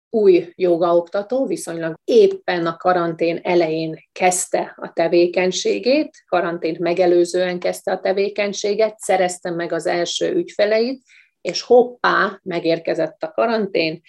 [0.09, 8.99] új jogaoktató, viszonylag éppen a karantén elején kezdte a tevékenységét, karantént megelőzően kezdte a tevékenységet,
[8.99, 11.01] szereztem meg az első ügyfeleit,
[11.41, 14.01] és hoppá, megérkezett a karantén,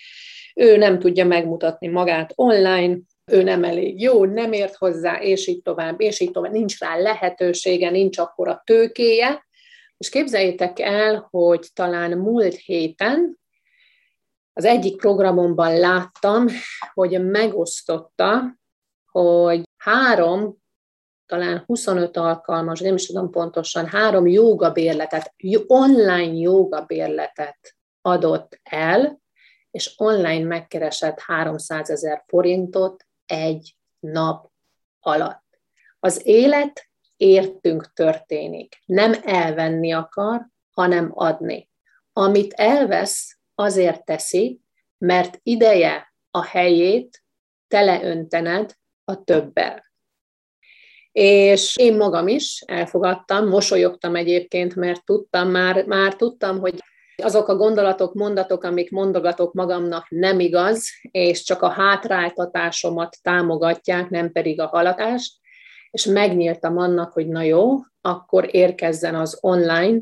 [0.54, 5.62] ő nem tudja megmutatni magát online, ő nem elég jó, nem ért hozzá, és így
[5.62, 9.46] tovább, és így tovább, nincs rá lehetősége, nincs akkor a tőkéje,
[9.98, 13.38] és képzeljétek el, hogy talán múlt héten
[14.58, 16.46] az egyik programomban láttam,
[16.94, 18.58] hogy megosztotta,
[19.10, 20.56] hogy három,
[21.26, 25.34] talán 25 alkalmas, nem is tudom pontosan, három jogabérletet,
[25.66, 29.20] online jogabérletet adott el,
[29.70, 34.50] és online megkeresett 300 ezer forintot egy nap
[35.00, 35.60] alatt.
[36.00, 38.82] Az élet értünk történik.
[38.84, 41.70] Nem elvenni akar, hanem adni.
[42.12, 44.60] Amit elvesz, azért teszi,
[44.98, 47.22] mert ideje a helyét
[47.68, 48.72] teleöntened
[49.04, 49.84] a többel.
[51.12, 56.84] És én magam is elfogadtam, mosolyogtam egyébként, mert tudtam, már, már tudtam, hogy
[57.22, 64.32] azok a gondolatok, mondatok, amik mondogatok magamnak nem igaz, és csak a hátráltatásomat támogatják, nem
[64.32, 65.36] pedig a haladást,
[65.90, 70.00] és megnyíltam annak, hogy na jó, akkor érkezzen az online,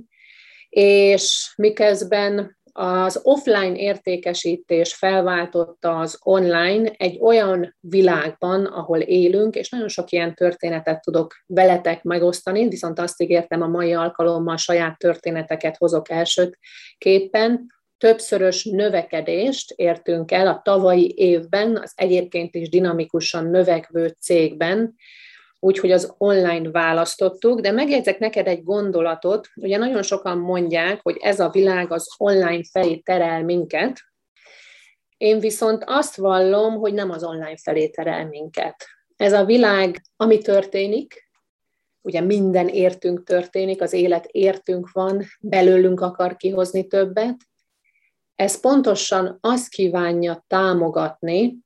[0.68, 9.88] és miközben az offline értékesítés felváltotta az online egy olyan világban, ahol élünk, és nagyon
[9.88, 16.10] sok ilyen történetet tudok veletek megosztani, viszont azt ígértem a mai alkalommal saját történeteket hozok
[16.10, 16.58] elsőt
[16.98, 17.66] képen,
[17.98, 24.94] többszörös növekedést értünk el a tavalyi évben, az egyébként is dinamikusan növekvő cégben,
[25.66, 31.40] úgyhogy az online választottuk, de megjegyzek neked egy gondolatot, ugye nagyon sokan mondják, hogy ez
[31.40, 34.00] a világ az online felé terel minket,
[35.16, 38.86] én viszont azt vallom, hogy nem az online felé terel minket.
[39.16, 41.28] Ez a világ, ami történik,
[42.00, 47.36] ugye minden értünk történik, az élet értünk van, belőlünk akar kihozni többet,
[48.34, 51.58] ez pontosan azt kívánja támogatni,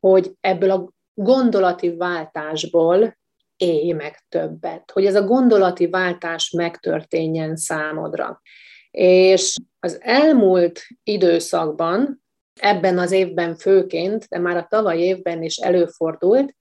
[0.00, 3.17] hogy ebből a gondolati váltásból
[3.58, 8.40] élj meg többet, hogy ez a gondolati váltás megtörténjen számodra.
[8.90, 12.22] És az elmúlt időszakban,
[12.60, 16.56] ebben az évben főként, de már a tavaly évben is előfordult,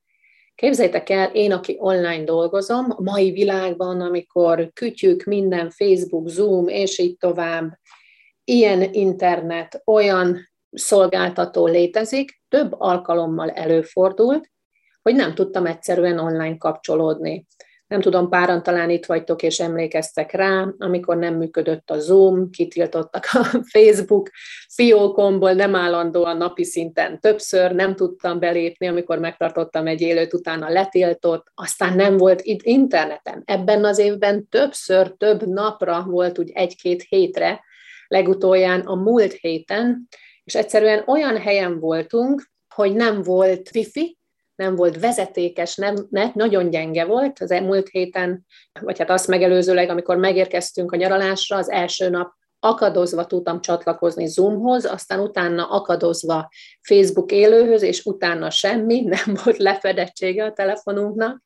[0.58, 6.98] Képzeljétek el, én, aki online dolgozom, a mai világban, amikor kütyük, minden Facebook, Zoom, és
[7.00, 7.80] így tovább,
[8.44, 14.50] ilyen internet, olyan szolgáltató létezik, több alkalommal előfordult,
[15.08, 17.46] hogy nem tudtam egyszerűen online kapcsolódni.
[17.88, 23.24] Nem tudom, páran talán itt vagytok és emlékeztek rá, amikor nem működött a Zoom, kitiltottak
[23.32, 23.44] a
[23.74, 24.30] Facebook
[24.70, 31.52] fiókomból, nem állandóan napi szinten többször, nem tudtam belépni, amikor megtartottam egy élőt, utána letiltott,
[31.54, 33.42] aztán nem volt itt internetem.
[33.46, 37.64] Ebben az évben többször, több napra volt úgy egy-két hétre,
[38.08, 40.08] legutolján a múlt héten,
[40.44, 42.44] és egyszerűen olyan helyen voltunk,
[42.76, 44.17] hogy nem volt wifi,
[44.58, 48.46] nem volt vezetékes, nem, ne, nagyon gyenge volt az elmúlt héten,
[48.82, 54.86] vagy hát azt megelőzőleg, amikor megérkeztünk a nyaralásra, az első nap akadozva tudtam csatlakozni Zoomhoz,
[54.86, 56.50] aztán utána akadozva
[56.82, 61.42] Facebook élőhöz, és utána semmi, nem volt lefedettsége a telefonunknak.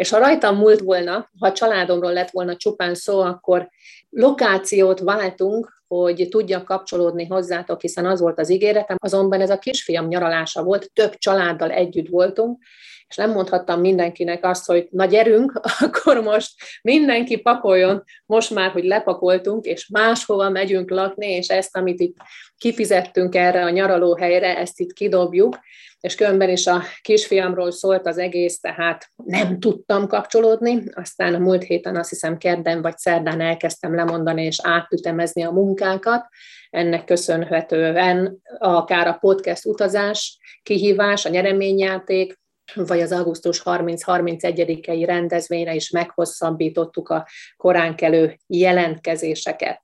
[0.00, 3.68] És ha rajtam múlt volna, ha a családomról lett volna csupán szó, akkor
[4.10, 10.06] lokációt váltunk, hogy tudjak kapcsolódni hozzátok, hiszen az volt az ígéretem, azonban ez a kisfiam
[10.06, 12.62] nyaralása volt, több családdal együtt voltunk,
[13.08, 18.84] és nem mondhattam mindenkinek azt, hogy na gyerünk, akkor most mindenki pakoljon, most már, hogy
[18.84, 22.16] lepakoltunk, és máshova megyünk lakni, és ezt, amit itt
[22.60, 25.58] kifizettünk erre a nyaralóhelyre, ezt itt kidobjuk,
[26.00, 31.62] és különben is a kisfiamról szólt az egész, tehát nem tudtam kapcsolódni, aztán a múlt
[31.62, 36.26] héten azt hiszem kedden vagy szerdán elkezdtem lemondani és átütemezni a munkákat,
[36.70, 42.38] ennek köszönhetően akár a podcast utazás, kihívás, a nyereményjáték,
[42.74, 49.82] vagy az augusztus 30-31-i rendezvényre is meghosszabbítottuk a koránkelő jelentkezéseket.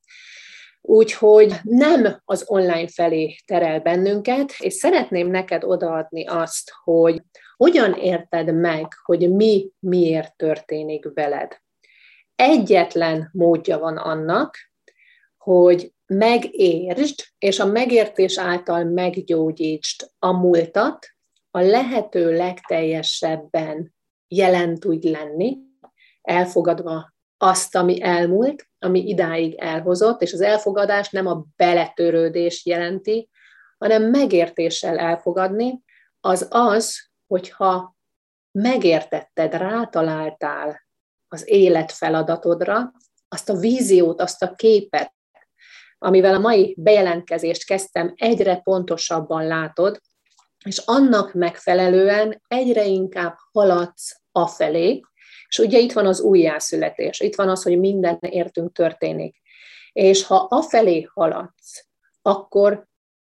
[0.88, 7.22] Úgyhogy nem az online felé terel bennünket, és szeretném neked odaadni azt, hogy
[7.56, 11.60] hogyan érted meg, hogy mi miért történik veled.
[12.36, 14.56] Egyetlen módja van annak,
[15.36, 21.06] hogy megértsd, és a megértés által meggyógyítsd a múltat,
[21.50, 23.94] a lehető legteljesebben
[24.28, 25.58] jelen tudj lenni,
[26.22, 33.28] elfogadva azt, ami elmúlt, ami idáig elhozott, és az elfogadás nem a beletörődés jelenti,
[33.78, 35.82] hanem megértéssel elfogadni,
[36.20, 37.96] az az, hogyha
[38.50, 40.80] megértetted, rátaláltál
[41.28, 42.92] az élet feladatodra,
[43.28, 45.14] azt a víziót, azt a képet,
[45.98, 50.00] amivel a mai bejelentkezést kezdtem, egyre pontosabban látod,
[50.64, 55.00] és annak megfelelően egyre inkább haladsz afelé,
[55.48, 59.40] és ugye itt van az újjászületés, itt van az, hogy minden értünk történik.
[59.92, 61.86] És ha afelé haladsz,
[62.22, 62.86] akkor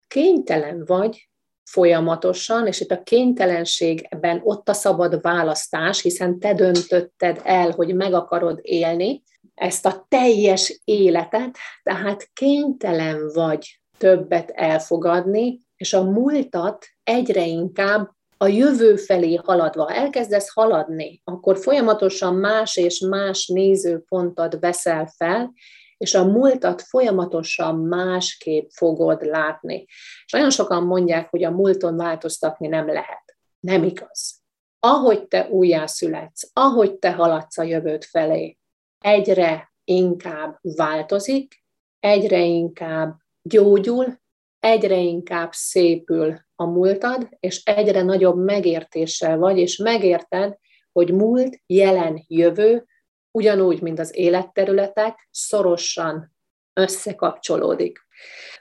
[0.09, 1.29] kénytelen vagy
[1.71, 8.13] folyamatosan, és itt a kénytelenségben ott a szabad választás, hiszen te döntötted el, hogy meg
[8.13, 9.23] akarod élni
[9.55, 18.11] ezt a teljes életet, tehát kénytelen vagy többet elfogadni, és a múltat egyre inkább
[18.41, 25.53] a jövő felé haladva, elkezdesz haladni, akkor folyamatosan más és más nézőpontot veszel fel,
[25.97, 29.85] és a múltat folyamatosan másképp fogod látni.
[30.25, 33.37] És nagyon sokan mondják, hogy a múlton változtatni nem lehet.
[33.61, 34.43] Nem igaz.
[34.81, 38.59] Ahogy te újjászületsz, ahogy te haladsz a jövőt felé,
[38.99, 41.65] egyre inkább változik,
[42.01, 44.21] egyre inkább gyógyul,
[44.61, 50.57] egyre inkább szépül a múltad, és egyre nagyobb megértéssel vagy, és megérted,
[50.93, 52.87] hogy múlt, jelen, jövő,
[53.31, 56.37] ugyanúgy, mint az életterületek, szorosan
[56.73, 57.99] összekapcsolódik.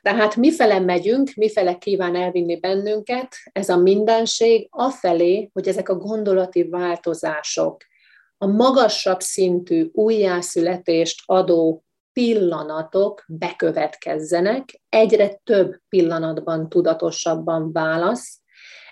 [0.01, 6.69] Tehát mifele megyünk, mifele kíván elvinni bennünket, ez a mindenség afelé, hogy ezek a gondolati
[6.69, 7.83] változások,
[8.37, 11.85] a magasabb szintű újjászületést adó
[12.17, 18.41] pillanatok bekövetkezzenek, egyre több pillanatban tudatosabban válasz,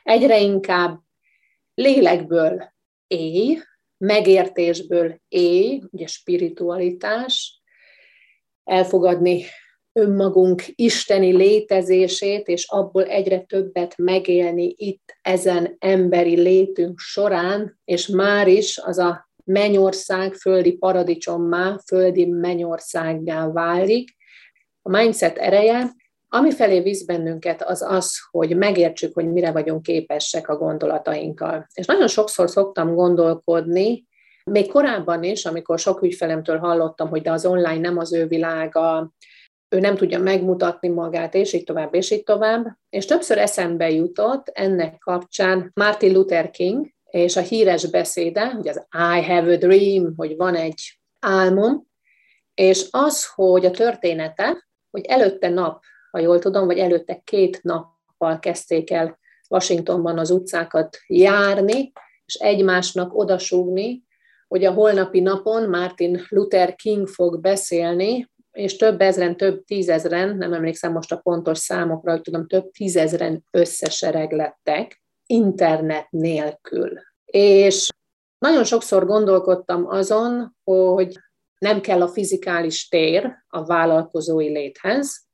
[0.04, 1.00] egyre inkább
[1.74, 2.74] lélekből
[3.08, 3.60] éj,
[3.98, 7.62] megértésből éj, ugye spiritualitás,
[8.64, 9.44] elfogadni
[9.94, 18.48] önmagunk isteni létezését, és abból egyre többet megélni itt ezen emberi létünk során, és már
[18.48, 24.16] is az a mennyország földi paradicsommá, földi mennyországgá válik.
[24.82, 25.94] A mindset ereje,
[26.30, 31.68] ami felé visz bennünket, az az, hogy megértsük, hogy mire vagyunk képesek a gondolatainkkal.
[31.74, 34.06] És nagyon sokszor szoktam gondolkodni,
[34.52, 39.12] még korábban is, amikor sok ügyfelemtől hallottam, hogy de az online nem az ő világa,
[39.70, 42.78] ő nem tudja megmutatni magát, és így tovább, és így tovább.
[42.90, 48.86] És többször eszembe jutott ennek kapcsán Martin Luther King, és a híres beszéde, hogy az
[48.92, 51.88] I have a dream, hogy van egy álmom,
[52.54, 58.40] és az, hogy a története, hogy előtte nap, ha jól tudom, vagy előtte két nappal
[58.40, 61.92] kezdték el Washingtonban az utcákat járni,
[62.26, 64.04] és egymásnak odasúgni,
[64.48, 70.54] hogy a holnapi napon Martin Luther King fog beszélni, és több ezren, több tízezren, nem
[70.54, 77.00] emlékszem most a pontos számokra, hogy tudom, több tízezren összesereglettek, internet nélkül.
[77.26, 77.90] És
[78.38, 81.20] nagyon sokszor gondolkodtam azon, hogy
[81.58, 85.26] nem kell a fizikális tér a vállalkozói léthez,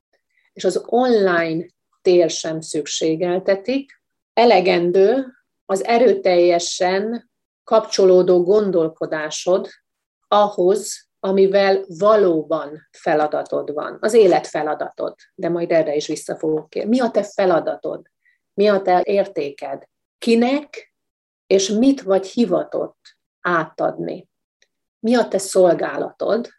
[0.54, 1.66] és az online
[2.02, 4.02] tér sem szükségeltetik.
[4.34, 5.26] Elegendő
[5.66, 7.30] az erőteljesen
[7.64, 9.68] kapcsolódó gondolkodásod
[10.28, 13.98] ahhoz, amivel valóban feladatod van.
[14.02, 16.90] Az élet feladatod, de majd erre is vissza fogok kérni.
[16.90, 18.06] Mi a te feladatod?
[18.54, 19.84] Mi a te értéked?
[20.18, 20.94] Kinek
[21.48, 24.28] és mit vagy hivatott átadni?
[25.00, 26.50] Mi a te szolgálatod?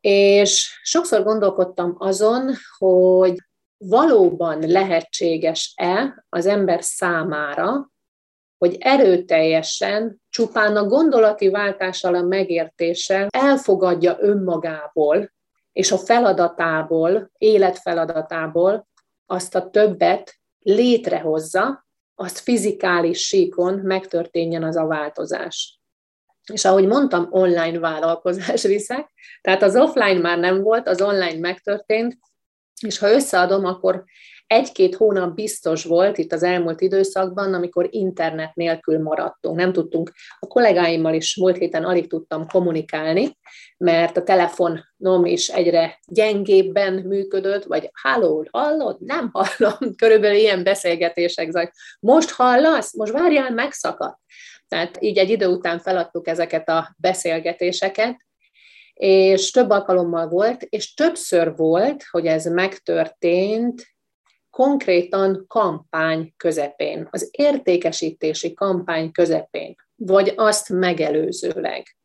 [0.00, 3.38] És sokszor gondolkodtam azon, hogy
[3.76, 7.92] valóban lehetséges-e az ember számára,
[8.58, 15.32] hogy erőteljesen, csupán a gondolati váltással, a megértéssel elfogadja önmagából
[15.72, 18.88] és a feladatából, életfeladatából
[19.26, 25.80] azt a többet létrehozza, azt fizikális síkon megtörténjen az a változás.
[26.52, 32.18] És ahogy mondtam, online vállalkozás viszek, tehát az offline már nem volt, az online megtörtént,
[32.80, 34.04] és ha összeadom, akkor
[34.46, 39.56] egy-két hónap biztos volt itt az elmúlt időszakban, amikor internet nélkül maradtunk.
[39.56, 43.38] Nem tudtunk, a kollégáimmal is múlt héten alig tudtam kommunikálni,
[43.76, 48.96] mert a telefonom is egyre gyengébben működött, vagy halló, hallod?
[49.00, 49.94] Nem hallom.
[50.02, 51.70] Körülbelül ilyen beszélgetések zaj.
[52.00, 52.96] Most hallasz?
[52.96, 54.18] Most várjál, megszakadt.
[54.68, 58.16] Tehát így egy idő után feladtuk ezeket a beszélgetéseket,
[58.94, 63.93] és több alkalommal volt, és többször volt, hogy ez megtörtént
[64.54, 71.96] konkrétan kampány közepén, az értékesítési kampány közepén, vagy azt megelőzőleg.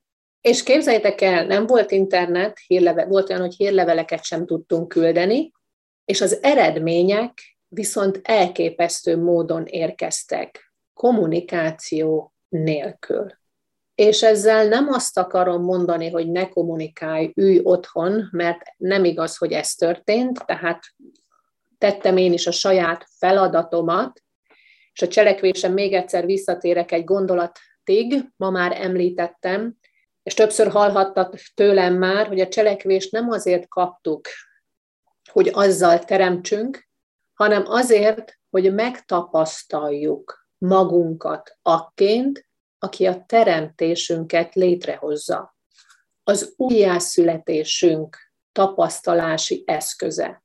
[0.42, 5.52] És képzeljétek el, nem volt internet, hírleve, volt olyan, hogy hírleveleket sem tudtunk küldeni,
[6.06, 13.38] és az eredmények viszont elképesztő módon érkeztek, kommunikáció nélkül.
[13.96, 19.52] És ezzel nem azt akarom mondani, hogy ne kommunikálj, ülj otthon, mert nem igaz, hogy
[19.52, 20.84] ez történt, tehát
[21.80, 24.24] tettem én is a saját feladatomat,
[24.94, 29.78] és a cselekvésem még egyszer visszatérek egy gondolatig, ma már említettem,
[30.24, 34.28] és többször hallhattak tőlem már, hogy a cselekvést nem azért kaptuk,
[35.32, 36.88] hogy azzal teremtsünk,
[37.34, 42.48] hanem azért, hogy megtapasztaljuk magunkat akként,
[42.80, 45.56] aki a teremtésünket létrehozza.
[46.24, 48.18] Az újjászületésünk
[48.52, 50.44] tapasztalási eszköze.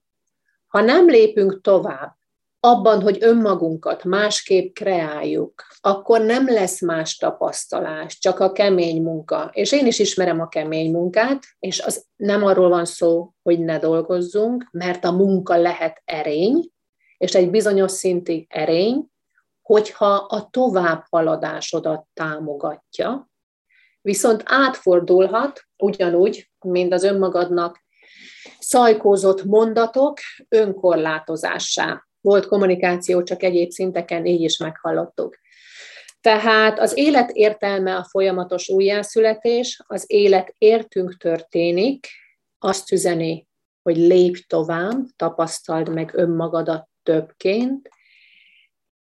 [0.75, 2.17] Ha nem lépünk tovább,
[2.61, 9.51] abban, hogy önmagunkat másképp kreáljuk, akkor nem lesz más tapasztalás, csak a kemény munka.
[9.53, 13.79] És én is ismerem a kemény munkát, és az nem arról van szó, hogy ne
[13.79, 16.71] dolgozzunk, mert a munka lehet erény,
[17.17, 19.07] és egy bizonyos szintig erény,
[19.63, 23.31] hogyha a továbbhaladásodat támogatja,
[24.01, 27.84] viszont átfordulhat ugyanúgy, mint az önmagadnak
[28.65, 32.07] szajkózott mondatok önkorlátozássá.
[32.21, 35.39] Volt kommunikáció, csak egyéb szinteken így is meghallottuk.
[36.21, 42.07] Tehát az élet értelme a folyamatos újjászületés, az élet értünk történik,
[42.59, 43.49] azt üzeni,
[43.83, 47.89] hogy lépj tovább, tapasztald meg önmagadat többként,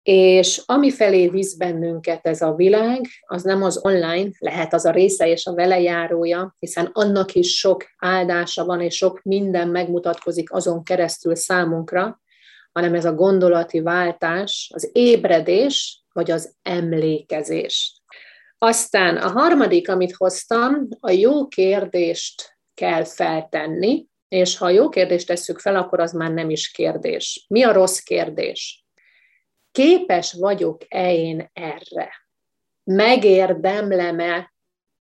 [0.05, 4.91] és ami felé visz bennünket ez a világ, az nem az online, lehet az a
[4.91, 10.51] része és a vele járója, hiszen annak is sok áldása van, és sok minden megmutatkozik
[10.51, 12.21] azon keresztül számunkra,
[12.71, 18.01] hanem ez a gondolati váltás, az ébredés, vagy az emlékezés.
[18.57, 25.59] Aztán a harmadik, amit hoztam, a jó kérdést kell feltenni, és ha jó kérdést tesszük
[25.59, 27.45] fel, akkor az már nem is kérdés.
[27.49, 28.84] Mi a rossz kérdés?
[29.75, 32.09] Képes vagyok-e én erre?
[32.83, 34.53] Megérdemlem-e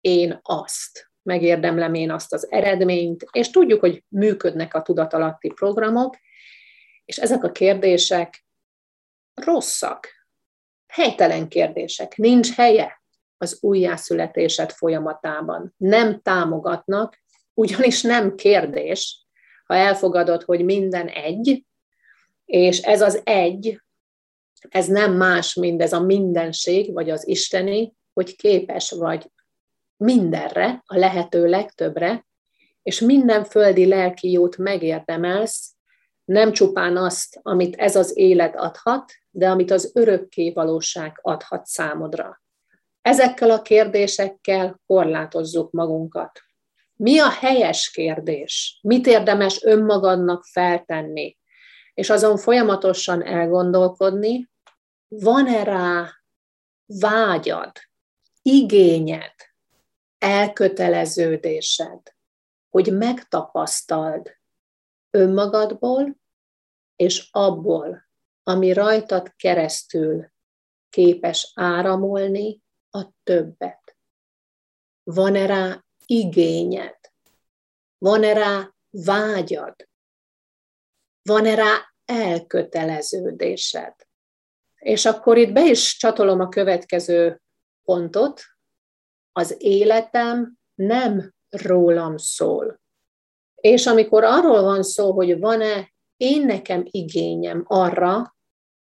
[0.02, 1.12] én azt?
[1.22, 3.26] Megérdemlem én azt az eredményt?
[3.32, 6.18] És tudjuk, hogy működnek a tudatalatti programok,
[7.06, 8.46] és ezek a kérdések
[9.34, 10.08] rosszak,
[10.88, 12.16] helytelen kérdések.
[12.16, 13.02] Nincs helye
[13.38, 15.74] az újjászületésed folyamatában.
[15.78, 19.26] Nem támogatnak, ugyanis nem kérdés,
[19.66, 21.66] ha elfogadod, hogy minden egy,
[22.46, 23.83] és ez az egy,
[24.70, 29.32] ez nem más, mint ez a mindenség, vagy az isteni, hogy képes vagy
[29.98, 32.26] mindenre, a lehető legtöbbre,
[32.84, 35.74] és minden földi lelki jót megérdemelsz,
[36.26, 42.42] nem csupán azt, amit ez az élet adhat, de amit az örökké valóság adhat számodra.
[43.02, 46.40] Ezekkel a kérdésekkel korlátozzuk magunkat.
[46.96, 48.80] Mi a helyes kérdés?
[48.82, 51.38] Mit érdemes önmagadnak feltenni?
[51.94, 54.50] És azon folyamatosan elgondolkodni,
[55.20, 56.10] van-e rá
[56.86, 57.72] vágyad,
[58.42, 59.36] igényed,
[60.18, 62.16] elköteleződésed,
[62.70, 64.38] hogy megtapasztald
[65.10, 66.18] önmagadból
[66.96, 68.08] és abból,
[68.44, 70.32] ami rajtad keresztül
[70.90, 73.98] képes áramolni a többet.
[75.04, 77.00] Van-e rá igényed?
[77.98, 79.90] Van-e rá vágyad?
[81.22, 83.96] Van-e rá elköteleződésed?
[84.84, 87.42] És akkor itt be is csatolom a következő
[87.84, 88.42] pontot.
[89.32, 92.82] Az életem nem rólam szól.
[93.56, 98.36] És amikor arról van szó, hogy van-e én nekem igényem arra,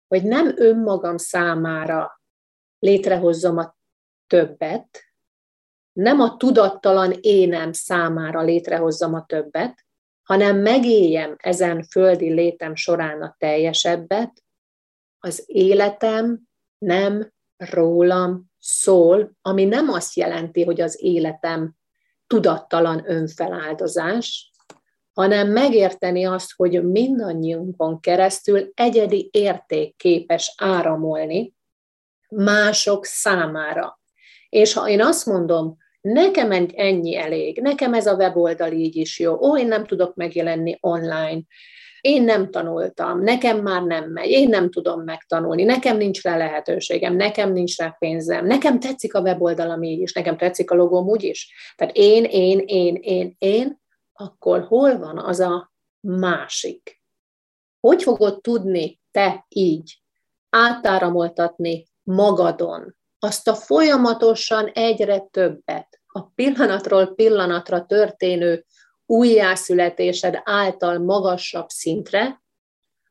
[0.08, 2.20] hogy nem önmagam számára
[2.78, 3.76] létrehozzam a
[4.26, 5.00] többet,
[5.92, 9.86] nem a tudattalan énem számára létrehozzam a többet,
[10.22, 14.42] hanem megéljem ezen földi létem során a teljesebbet,
[15.24, 16.40] az életem
[16.78, 21.74] nem rólam szól, ami nem azt jelenti, hogy az életem
[22.26, 24.52] tudattalan önfeláldozás,
[25.12, 31.54] hanem megérteni azt, hogy mindannyiunkon keresztül egyedi érték képes áramolni
[32.28, 34.00] mások számára.
[34.48, 39.38] És ha én azt mondom, nekem ennyi elég, nekem ez a weboldal így is jó,
[39.40, 41.40] ó, én nem tudok megjelenni online,
[42.02, 47.16] én nem tanultam, nekem már nem megy, én nem tudom megtanulni, nekem nincs rá lehetőségem,
[47.16, 51.22] nekem nincs rá pénzem, nekem tetszik a weboldalam így is, nekem tetszik a logóm úgy
[51.22, 51.54] is.
[51.76, 53.80] Tehát én, én, én, én, én,
[54.12, 57.02] akkor hol van az a másik?
[57.80, 60.02] Hogy fogod tudni te így
[60.50, 68.64] átáramoltatni magadon azt a folyamatosan egyre többet, a pillanatról pillanatra történő
[69.12, 72.42] újjászületésed által magasabb szintre,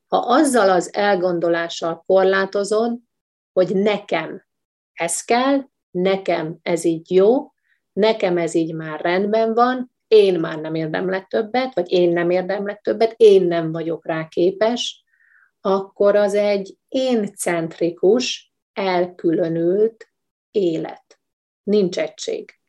[0.08, 3.00] ha azzal az elgondolással korlátozod,
[3.54, 4.46] hogy nekem
[4.94, 7.54] ez kell, nekem ez így jó,
[7.94, 12.82] nekem ez így már rendben van, én már nem érdemlek többet, vagy én nem érdemlek
[12.82, 15.04] többet, én nem vagyok rá képes,
[15.62, 20.08] akkor az egy éncentrikus, elkülönült
[20.52, 21.20] élet.
[21.64, 22.61] Nincs egység.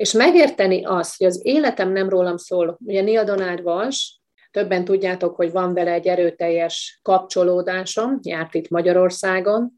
[0.00, 2.78] És megérteni azt, hogy az életem nem rólam szól.
[2.84, 4.06] Ugye Neil Donald Walsh,
[4.50, 9.72] többen tudjátok, hogy van vele egy erőteljes kapcsolódásom, járt itt Magyarországon,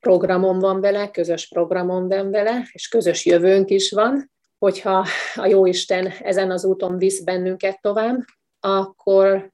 [0.00, 6.06] programom van vele, közös programom van vele, és közös jövőnk is van, hogyha a Jóisten
[6.06, 8.18] ezen az úton visz bennünket tovább,
[8.60, 9.52] akkor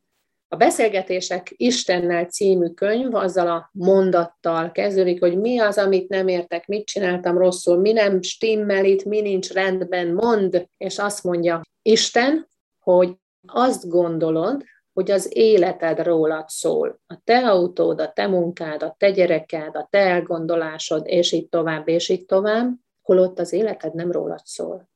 [0.51, 6.67] A Beszélgetések Istennel című könyv azzal a mondattal kezdődik, hogy mi az, amit nem értek,
[6.67, 12.49] mit csináltam rosszul, mi nem stimmel itt, mi nincs rendben, mond, és azt mondja Isten,
[12.79, 17.01] hogy azt gondolod, hogy az életed rólad szól.
[17.07, 21.89] A te autód, a te munkád, a te gyereked, a te elgondolásod, és így tovább,
[21.89, 22.71] és így tovább,
[23.03, 24.89] holott az életed nem rólad szól,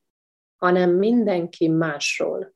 [0.55, 2.52] hanem mindenki másról,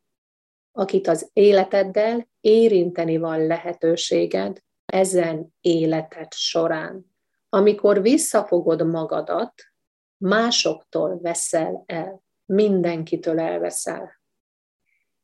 [0.77, 7.15] akit az életeddel érinteni van lehetőséged ezen életed során.
[7.49, 9.53] Amikor visszafogod magadat,
[10.17, 14.21] másoktól veszel el, mindenkitől elveszel.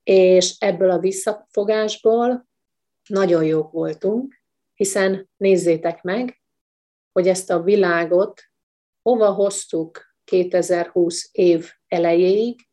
[0.04, 2.47] És ebből a visszafogásból
[3.10, 4.41] nagyon jók voltunk,
[4.74, 6.41] hiszen nézzétek meg,
[7.12, 8.41] hogy ezt a világot
[9.01, 12.68] hova hoztuk 2020 év elejéig,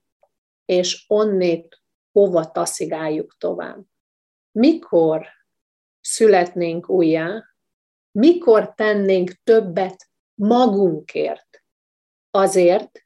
[0.64, 1.80] és onnét
[2.13, 3.85] hova taszigáljuk tovább.
[4.53, 5.27] Mikor
[6.01, 7.45] születnénk újjá,
[8.11, 11.65] mikor tennénk többet magunkért,
[12.31, 13.05] azért,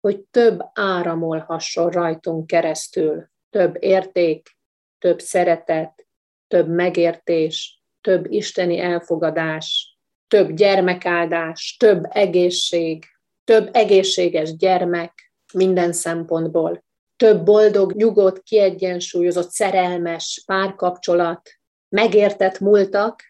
[0.00, 4.56] hogy több áramolhasson rajtunk keresztül több érték,
[4.98, 6.06] több szeretet,
[6.48, 9.98] több megértés, több isteni elfogadás,
[10.28, 13.04] több gyermekáldás, több egészség,
[13.44, 16.84] több egészséges gyermek minden szempontból,
[17.16, 21.50] több boldog, nyugodt, kiegyensúlyozott, szerelmes párkapcsolat,
[21.88, 23.22] megértett múltak,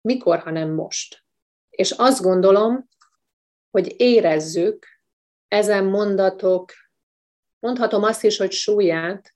[0.00, 1.24] mikor, ha nem most.
[1.70, 2.88] És azt gondolom,
[3.70, 4.86] hogy érezzük
[5.48, 6.72] ezen mondatok
[7.62, 9.34] Mondhatom azt is, hogy súlyát,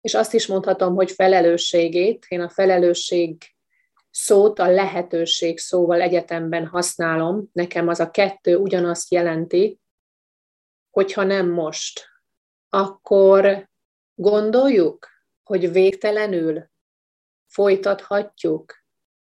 [0.00, 2.26] és azt is mondhatom, hogy felelősségét.
[2.28, 3.42] Én a felelősség
[4.10, 7.48] szót a lehetőség szóval egyetemben használom.
[7.52, 9.80] Nekem az a kettő ugyanazt jelenti,
[10.90, 12.08] hogyha nem most,
[12.76, 13.68] akkor
[14.14, 15.08] gondoljuk,
[15.42, 16.70] hogy végtelenül
[17.46, 18.74] folytathatjuk.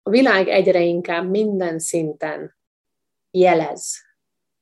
[0.04, 2.58] A világ egyre inkább minden szinten
[3.32, 3.98] jelez.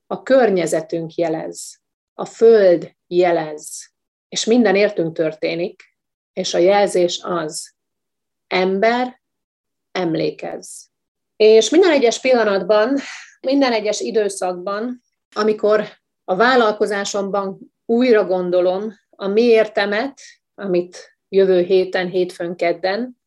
[0.08, 1.80] A környezetünk jelez
[2.14, 3.94] a Föld jelez,
[4.30, 5.84] és minden értünk történik,
[6.34, 7.74] és a jelzés az,
[8.48, 9.22] ember,
[9.92, 10.92] emlékez.
[11.36, 12.98] És minden egyes pillanatban,
[13.42, 15.02] minden egyes időszakban,
[15.34, 15.88] amikor
[16.24, 20.20] a vállalkozásomban újra gondolom a miértemet,
[20.56, 23.24] amit jövő héten, hétfőn, kedden,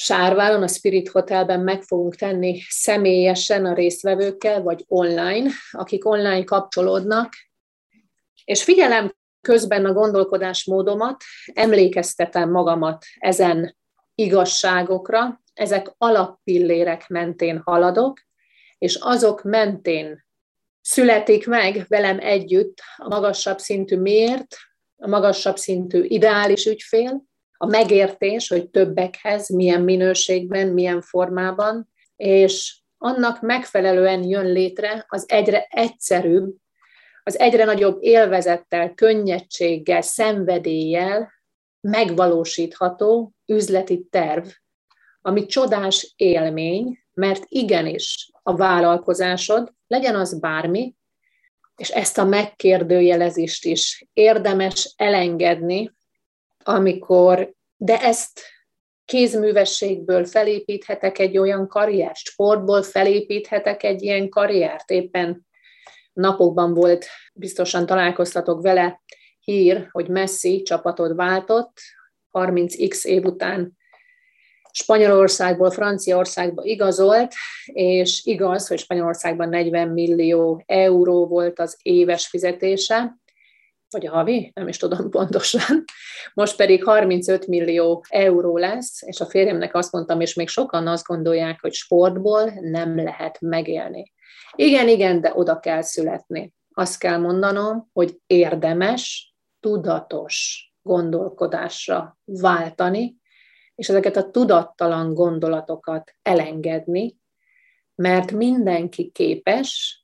[0.00, 7.32] Sárválon, a Spirit Hotelben meg fogunk tenni személyesen a résztvevőkkel, vagy online, akik online kapcsolódnak,
[8.44, 11.22] és figyelem közben a gondolkodásmódomat,
[11.52, 13.76] emlékeztetem magamat ezen
[14.14, 18.20] igazságokra, ezek alappillérek mentén haladok,
[18.78, 20.26] és azok mentén
[20.88, 24.56] születik meg velem együtt a magasabb szintű miért,
[24.96, 27.24] a magasabb szintű ideális ügyfél,
[27.56, 35.66] a megértés, hogy többekhez milyen minőségben, milyen formában, és annak megfelelően jön létre az egyre
[35.70, 36.54] egyszerűbb
[37.22, 41.32] az egyre nagyobb élvezettel, könnyedséggel, szenvedéllyel
[41.80, 44.46] megvalósítható üzleti terv,
[45.20, 50.94] ami csodás élmény, mert igenis a vállalkozásod, legyen az bármi,
[51.76, 55.92] és ezt a megkérdőjelezést is érdemes elengedni,
[56.64, 58.40] amikor, de ezt
[59.04, 65.46] kézművességből felépíthetek egy olyan karriert, sportból felépíthetek egy ilyen karriert, éppen
[66.12, 69.02] napokban volt, biztosan találkoztatok vele,
[69.40, 71.80] hír, hogy Messi csapatot váltott,
[72.32, 73.77] 30x év után
[74.82, 77.32] Spanyolországból Franciaországba igazolt,
[77.66, 83.18] és igaz, hogy Spanyolországban 40 millió euró volt az éves fizetése,
[83.90, 85.84] vagy a havi, nem is tudom pontosan.
[86.34, 91.06] Most pedig 35 millió euró lesz, és a férjemnek azt mondtam, és még sokan azt
[91.06, 94.12] gondolják, hogy sportból nem lehet megélni.
[94.54, 96.54] Igen, igen, de oda kell születni.
[96.74, 103.17] Azt kell mondanom, hogy érdemes, tudatos gondolkodásra váltani,
[103.78, 107.16] és ezeket a tudattalan gondolatokat elengedni,
[107.94, 110.02] mert mindenki képes,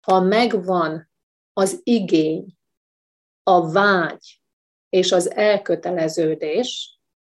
[0.00, 1.10] ha megvan
[1.52, 2.56] az igény,
[3.42, 4.42] a vágy
[4.88, 6.98] és az elköteleződés,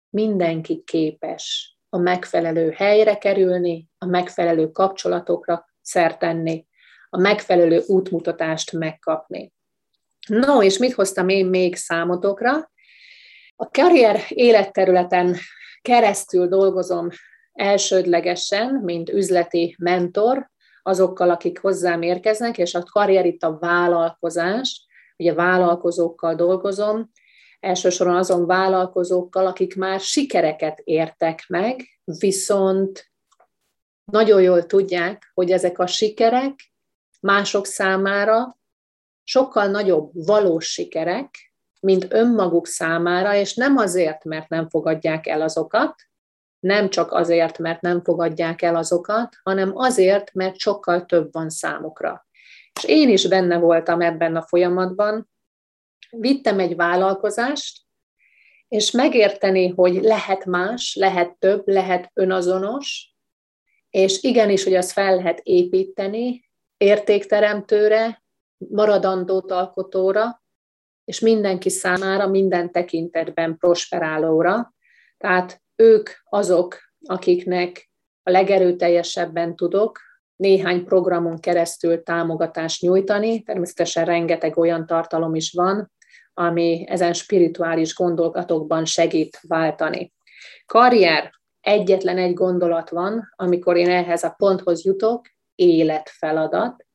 [0.10, 6.66] mindenki képes a megfelelő helyre kerülni, a megfelelő kapcsolatokra szert tenni,
[7.10, 9.54] a megfelelő útmutatást megkapni.
[10.28, 12.72] No, és mit hoztam én még számotokra?
[13.56, 15.36] A karrier életterületen
[15.86, 17.10] keresztül dolgozom
[17.54, 20.50] elsődlegesen, mint üzleti mentor,
[20.84, 24.86] azokkal, akik hozzám érkeznek, és a karrier itt a vállalkozás,
[25.18, 27.12] ugye vállalkozókkal dolgozom,
[27.60, 33.12] elsősorban azon vállalkozókkal, akik már sikereket értek meg, viszont
[34.12, 36.56] nagyon jól tudják, hogy ezek a sikerek
[37.22, 38.58] mások számára
[39.24, 41.54] sokkal nagyobb valós sikerek,
[41.86, 45.96] mint önmaguk számára, és nem azért, mert nem fogadják el azokat,
[46.60, 52.28] nem csak azért, mert nem fogadják el azokat, hanem azért, mert sokkal több van számukra.
[52.74, 55.30] És én is benne voltam ebben a folyamatban,
[56.10, 57.82] vittem egy vállalkozást,
[58.68, 63.16] és megérteni, hogy lehet más, lehet több, lehet önazonos,
[63.90, 68.24] és igenis, hogy azt fel lehet építeni értékteremtőre,
[68.58, 70.44] maradandót alkotóra,
[71.06, 74.74] és mindenki számára minden tekintetben prosperálóra.
[75.18, 77.90] Tehát ők azok, akiknek
[78.24, 80.00] a legerőteljesebben tudok
[80.36, 83.44] néhány programon keresztül támogatást nyújtani.
[83.44, 85.92] Természetesen rengeteg olyan tartalom is van,
[86.34, 90.14] ami ezen spirituális gondolatokban segít váltani.
[90.66, 91.32] Karrier,
[91.62, 95.26] egyetlen egy gondolat van, amikor én ehhez a ponthoz jutok,
[95.56, 96.86] életfeladat.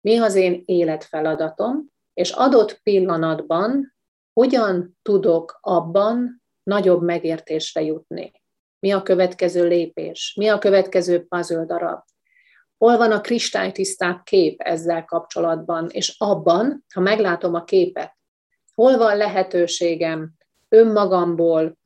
[0.00, 1.90] Mi az én életfeladatom?
[2.14, 3.94] És adott pillanatban
[4.32, 8.32] hogyan tudok abban nagyobb megértésre jutni?
[8.78, 10.34] Mi a következő lépés?
[10.36, 12.00] Mi a következő puzzle darab?
[12.78, 15.88] Hol van a kristálytisztább kép ezzel kapcsolatban?
[15.90, 18.16] És abban, ha meglátom a képet,
[18.74, 20.32] hol van lehetőségem
[20.68, 21.76] önmagamból,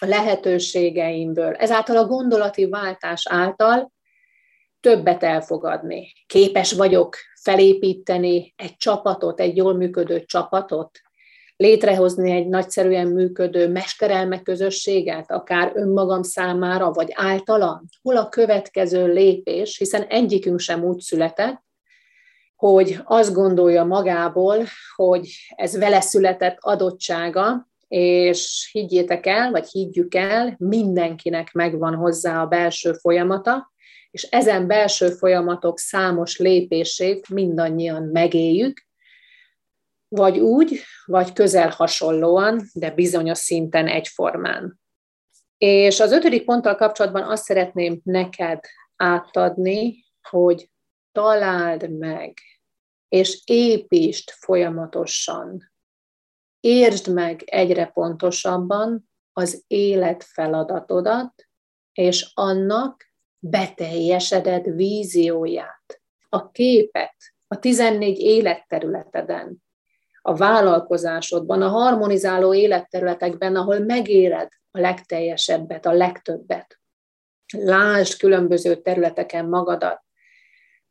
[0.00, 3.92] a lehetőségeimből, ezáltal a gondolati váltás által
[4.80, 6.12] többet elfogadni.
[6.26, 11.00] Képes vagyok felépíteni egy csapatot, egy jól működő csapatot,
[11.56, 17.84] létrehozni egy nagyszerűen működő mesterelme közösséget, akár önmagam számára, vagy általam?
[18.02, 21.64] Hol a következő lépés, hiszen egyikünk sem úgy született,
[22.56, 24.64] hogy azt gondolja magából,
[24.94, 32.46] hogy ez vele született adottsága, és higgyétek el, vagy higgyük el, mindenkinek megvan hozzá a
[32.46, 33.72] belső folyamata,
[34.16, 38.86] és ezen belső folyamatok számos lépését mindannyian megéljük,
[40.08, 44.80] vagy úgy, vagy közel hasonlóan, de bizonyos szinten egyformán.
[45.58, 48.60] És az ötödik ponttal kapcsolatban azt szeretném neked
[48.96, 50.70] átadni, hogy
[51.12, 52.38] találd meg,
[53.08, 55.72] és építsd folyamatosan.
[56.60, 61.48] Értsd meg egyre pontosabban az élet feladatodat,
[61.92, 63.05] és annak
[63.38, 67.16] beteljesedett vízióját, a képet,
[67.48, 69.64] a 14 életterületeden,
[70.22, 76.78] a vállalkozásodban, a harmonizáló életterületekben, ahol megéred a legteljesebbet, a legtöbbet.
[77.52, 80.04] Lásd különböző területeken magadat.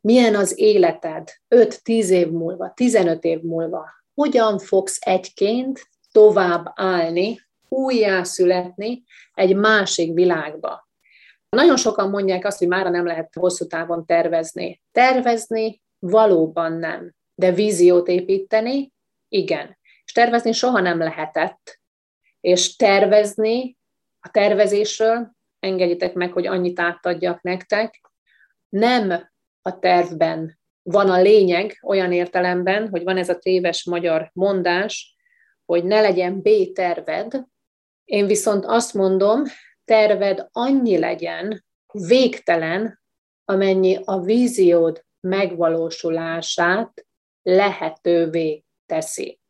[0.00, 3.86] Milyen az életed 5-10 év múlva, 15 év múlva?
[4.14, 10.85] Hogyan fogsz egyként tovább állni, újjászületni egy másik világba?
[11.56, 14.82] Nagyon sokan mondják azt, hogy mára nem lehet hosszú távon tervezni.
[14.92, 18.92] Tervezni valóban nem, de víziót építeni,
[19.28, 19.78] igen.
[20.04, 21.80] És tervezni soha nem lehetett.
[22.40, 23.76] És tervezni,
[24.20, 28.00] a tervezésről, engedjétek meg, hogy annyit átadjak nektek,
[28.68, 29.30] nem
[29.62, 35.16] a tervben van a lényeg olyan értelemben, hogy van ez a téves magyar mondás,
[35.64, 37.44] hogy ne legyen B terved.
[38.04, 39.42] Én viszont azt mondom,
[39.86, 43.00] terved annyi legyen, végtelen,
[43.44, 47.06] amennyi a víziód megvalósulását
[47.42, 49.40] lehetővé teszi.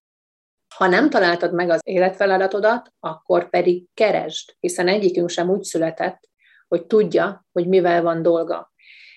[0.75, 6.29] Ha nem találtad meg az életfeladatodat, akkor pedig keresd, hiszen egyikünk sem úgy született,
[6.69, 8.73] hogy tudja, hogy mivel van dolga.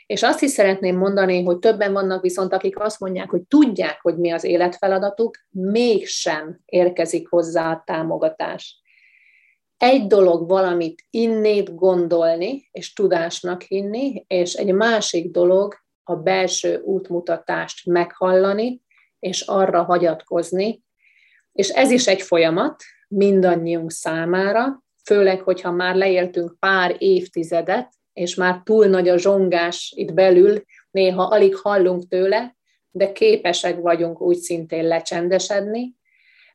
[0.06, 4.18] És azt is szeretném mondani, hogy többen vannak viszont, akik azt mondják, hogy tudják, hogy
[4.18, 8.82] mi az életfeladatuk, mégsem érkezik hozzá a támogatás.
[9.80, 17.86] Egy dolog valamit innét gondolni, és tudásnak hinni, és egy másik dolog a belső útmutatást
[17.86, 18.82] meghallani,
[19.20, 20.84] és arra hagyatkozni.
[21.52, 28.62] És ez is egy folyamat mindannyiunk számára, főleg, hogyha már leéltünk pár évtizedet, és már
[28.64, 32.56] túl nagy a zsongás itt belül, néha alig hallunk tőle,
[32.92, 35.99] de képesek vagyunk úgy szintén lecsendesedni,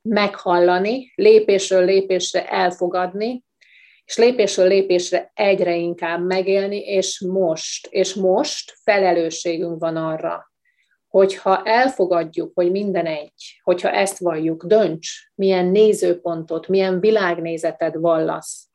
[0.08, 3.44] meghallani, lépésről lépésre elfogadni,
[4.04, 10.52] és lépésről lépésre egyre inkább megélni, és most, és most felelősségünk van arra,
[11.08, 18.68] hogyha elfogadjuk, hogy minden egy, hogyha ezt valljuk, dönts, milyen nézőpontot, milyen világnézeted vallasz.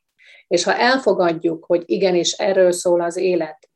[0.47, 3.68] És ha elfogadjuk, hogy igenis erről szól az élet,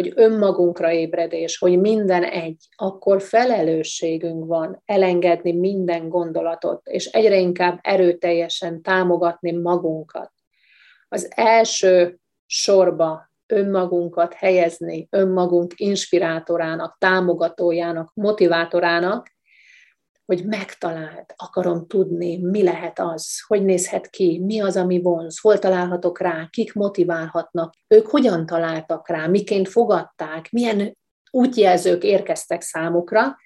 [0.00, 7.78] hogy önmagunkra ébredés, hogy minden egy, akkor felelősségünk van elengedni minden gondolatot, és egyre inkább
[7.82, 10.32] erőteljesen támogatni magunkat.
[11.08, 19.26] Az első sorba önmagunkat helyezni, önmagunk inspirátorának, támogatójának, motivátorának,
[20.30, 25.58] hogy megtalált, akarom tudni, mi lehet az, hogy nézhet ki, mi az, ami vonz, hol
[25.58, 30.96] találhatok rá, kik motiválhatnak, ők hogyan találtak rá, miként fogadták, milyen
[31.30, 33.36] útjelzők érkeztek számukra,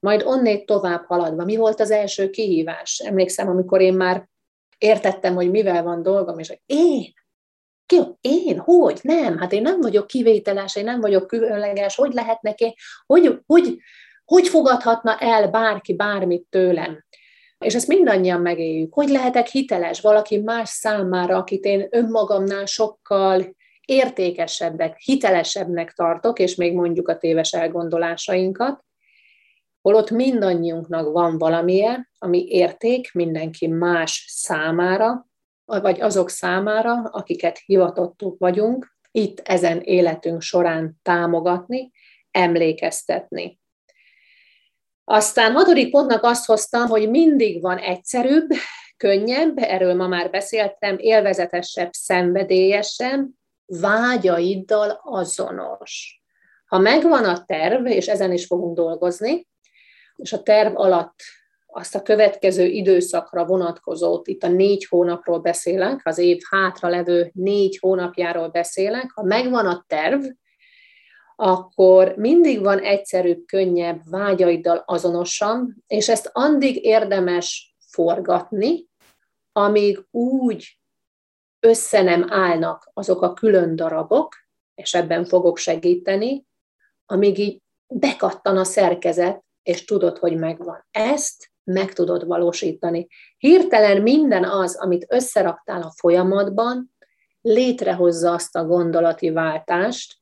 [0.00, 1.44] majd onnét tovább haladva.
[1.44, 2.98] Mi volt az első kihívás?
[2.98, 4.28] Emlékszem, amikor én már
[4.78, 7.12] értettem, hogy mivel van dolgom, és hogy én,
[7.86, 8.58] ki, én?
[8.58, 8.98] Hogy?
[9.02, 12.76] Nem, hát én nem vagyok kivételes, én nem vagyok különleges, hogy lehet neki,
[13.06, 13.78] hogy, hogy,
[14.24, 17.04] hogy fogadhatna el bárki bármit tőlem?
[17.58, 18.94] És ezt mindannyian megéljük.
[18.94, 26.74] Hogy lehetek hiteles valaki más számára, akit én önmagamnál sokkal értékesebbek, hitelesebbnek tartok, és még
[26.74, 28.84] mondjuk a téves elgondolásainkat,
[29.80, 35.26] holott mindannyiunknak van valamilyen, ami érték mindenki más számára,
[35.64, 41.90] vagy azok számára, akiket hivatottuk vagyunk, itt ezen életünk során támogatni,
[42.30, 43.58] emlékeztetni.
[45.04, 48.50] Aztán hatodik pontnak azt hoztam, hogy mindig van egyszerűbb,
[48.96, 53.28] könnyebb, erről ma már beszéltem, élvezetesebb, szenvedélyesebb,
[53.66, 56.22] vágyaiddal azonos.
[56.66, 59.48] Ha megvan a terv, és ezen is fogunk dolgozni,
[60.16, 61.14] és a terv alatt
[61.66, 67.78] azt a következő időszakra vonatkozót, itt a négy hónapról beszélek, az év hátra levő négy
[67.80, 70.24] hónapjáról beszélek, ha megvan a terv,
[71.36, 78.86] akkor mindig van egyszerűbb, könnyebb, vágyaiddal azonosan, és ezt addig érdemes forgatni,
[79.52, 80.78] amíg úgy
[81.60, 84.34] össze nem állnak azok a külön darabok,
[84.74, 86.46] és ebben fogok segíteni,
[87.06, 90.86] amíg így bekattan a szerkezet, és tudod, hogy megvan.
[90.90, 93.06] Ezt meg tudod valósítani.
[93.38, 96.94] Hirtelen minden az, amit összeraktál a folyamatban,
[97.40, 100.16] létrehozza azt a gondolati váltást,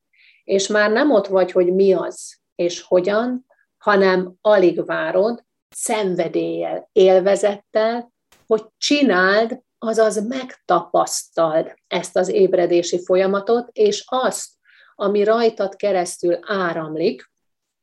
[0.45, 3.47] és már nem ott vagy, hogy mi az és hogyan,
[3.79, 8.13] hanem alig várod, szenvedéllyel, élvezettel,
[8.47, 14.49] hogy csináld, azaz megtapasztald ezt az ébredési folyamatot, és azt,
[14.95, 17.31] ami rajtad keresztül áramlik,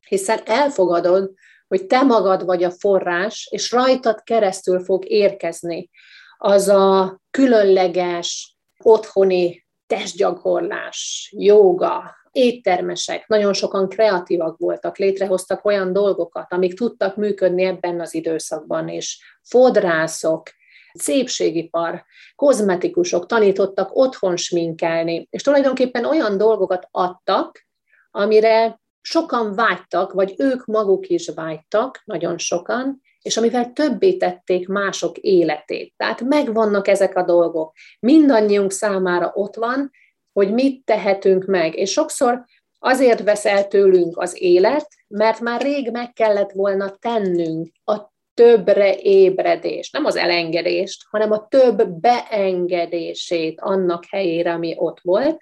[0.08, 1.32] hiszen elfogadod,
[1.68, 5.90] hogy te magad vagy a forrás, és rajtad keresztül fog érkezni
[6.38, 16.74] az a különleges otthoni testgyakorlás, joga, éttermesek, nagyon sokan kreatívak voltak, létrehoztak olyan dolgokat, amik
[16.74, 19.38] tudtak működni ebben az időszakban is.
[19.44, 20.50] Fodrászok,
[20.94, 22.06] szépségipar,
[22.36, 27.68] kozmetikusok tanítottak otthon sminkelni, és tulajdonképpen olyan dolgokat adtak,
[28.12, 35.18] amire sokan vágytak, vagy ők maguk is vágytak, nagyon sokan, és amivel többé tették mások
[35.18, 35.94] életét.
[35.98, 37.74] Tehát megvannak ezek a dolgok.
[38.00, 39.92] Mindannyiunk számára ott van,
[40.34, 41.76] hogy mit tehetünk meg.
[41.76, 42.46] És sokszor
[42.80, 48.96] azért vesz el tőlünk az élet, mert már rég meg kellett volna tennünk a többre
[49.00, 55.42] ébredést, nem az elengedést, hanem a több beengedését annak helyére, ami ott volt,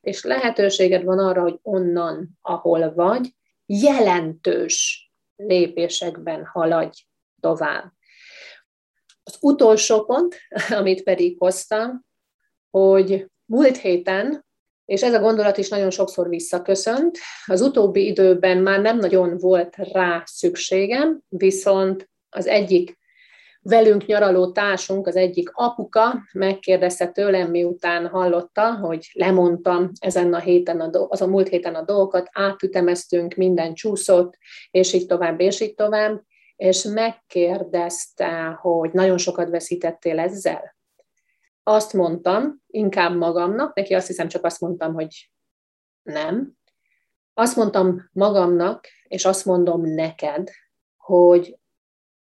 [0.00, 3.34] és lehetőséged van arra, hogy onnan, ahol vagy,
[3.66, 7.04] jelentős lépésekben haladj
[7.40, 7.92] tovább.
[9.22, 10.36] Az utolsó pont,
[10.78, 12.06] amit pedig hoztam,
[12.70, 14.44] hogy múlt héten,
[14.84, 19.76] és ez a gondolat is nagyon sokszor visszaköszönt, az utóbbi időben már nem nagyon volt
[19.76, 22.98] rá szükségem, viszont az egyik
[23.62, 30.80] velünk nyaraló társunk, az egyik apuka megkérdezte tőlem, miután hallotta, hogy lemondtam ezen a héten,
[30.80, 34.36] a do- az a múlt héten a dolgokat, átütemeztünk, minden csúszott,
[34.70, 36.22] és így tovább, és így tovább,
[36.56, 40.78] és megkérdezte, hogy nagyon sokat veszítettél ezzel.
[41.62, 45.30] Azt mondtam, inkább magamnak, neki azt hiszem csak azt mondtam, hogy
[46.02, 46.58] nem.
[47.34, 50.50] Azt mondtam magamnak, és azt mondom neked,
[50.96, 51.58] hogy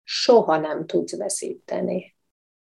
[0.03, 2.15] soha nem tudsz veszíteni.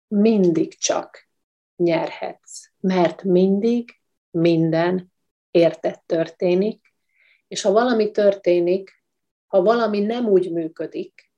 [0.08, 1.28] Mindig csak
[1.76, 4.00] nyerhetsz, mert mindig
[4.30, 5.12] minden
[5.50, 6.94] értett történik,
[7.48, 9.04] és ha valami történik,
[9.46, 11.32] ha valami nem úgy működik,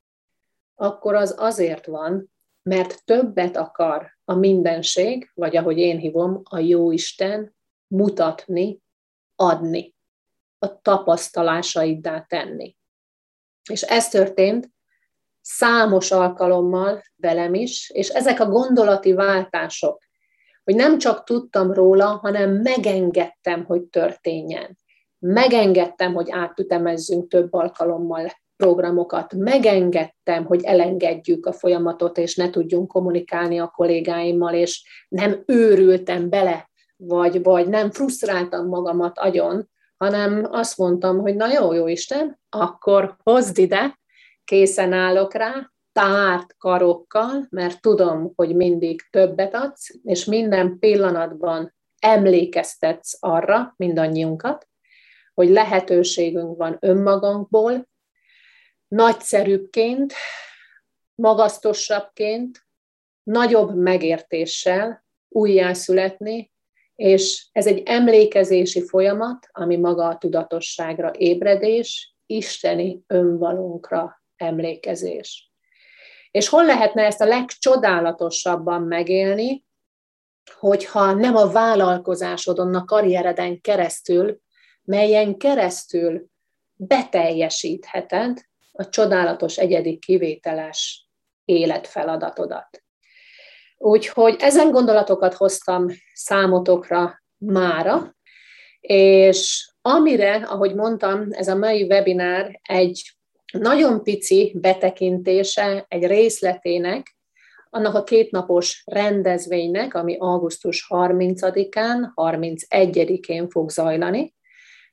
[0.75, 2.31] akkor az azért van,
[2.69, 7.55] mert többet akar a mindenség, vagy ahogy én hívom, a jó Isten
[7.87, 8.81] mutatni,
[9.35, 9.95] adni,
[10.59, 12.75] a tapasztalásaiddá tenni.
[13.69, 14.69] És ez történt
[15.41, 20.03] számos alkalommal velem is, és ezek a gondolati váltások,
[20.63, 24.77] hogy nem csak tudtam róla, hanem megengedtem, hogy történjen.
[25.19, 28.31] megengedtem, hogy átütemezzünk több alkalommal
[28.63, 36.29] programokat, megengedtem, hogy elengedjük a folyamatot, és ne tudjunk kommunikálni a kollégáimmal, és nem őrültem
[36.29, 42.39] bele, vagy, vagy nem frusztráltam magamat agyon, hanem azt mondtam, hogy na jó, jó Isten,
[42.49, 43.99] akkor hozd ide,
[44.43, 53.17] készen állok rá, tárt karokkal, mert tudom, hogy mindig többet adsz, és minden pillanatban emlékeztetsz
[53.19, 54.67] arra, mindannyiunkat,
[55.33, 57.88] hogy lehetőségünk van önmagunkból,
[58.89, 60.13] nagyszerűbbként,
[61.15, 62.67] magasztosabbként,
[63.23, 66.51] nagyobb megértéssel újjászületni,
[66.95, 75.51] és ez egy emlékezési folyamat, ami maga a tudatosságra ébredés, isteni önvalunkra emlékezés.
[76.31, 79.65] És hol lehetne ezt a legcsodálatosabban megélni,
[80.59, 84.39] hogyha nem a vállalkozásodon, a karriereden keresztül,
[84.81, 86.29] melyen keresztül
[86.75, 88.48] beteljesítheted
[88.79, 91.07] a csodálatos, egyedi, kivételes
[91.45, 92.83] életfeladatodat.
[93.77, 98.15] Úgyhogy ezen gondolatokat hoztam számotokra mára,
[98.79, 103.17] és amire, ahogy mondtam, ez a mai webinár egy
[103.51, 107.17] nagyon pici betekintése egy részletének,
[107.69, 114.33] annak a kétnapos rendezvénynek, ami augusztus 30-án, 31-én fog zajlani.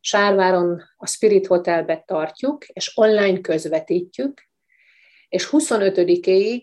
[0.01, 4.49] Sárváron a Spirit Hotelbe tartjuk, és online közvetítjük,
[5.29, 6.63] és 25-éig,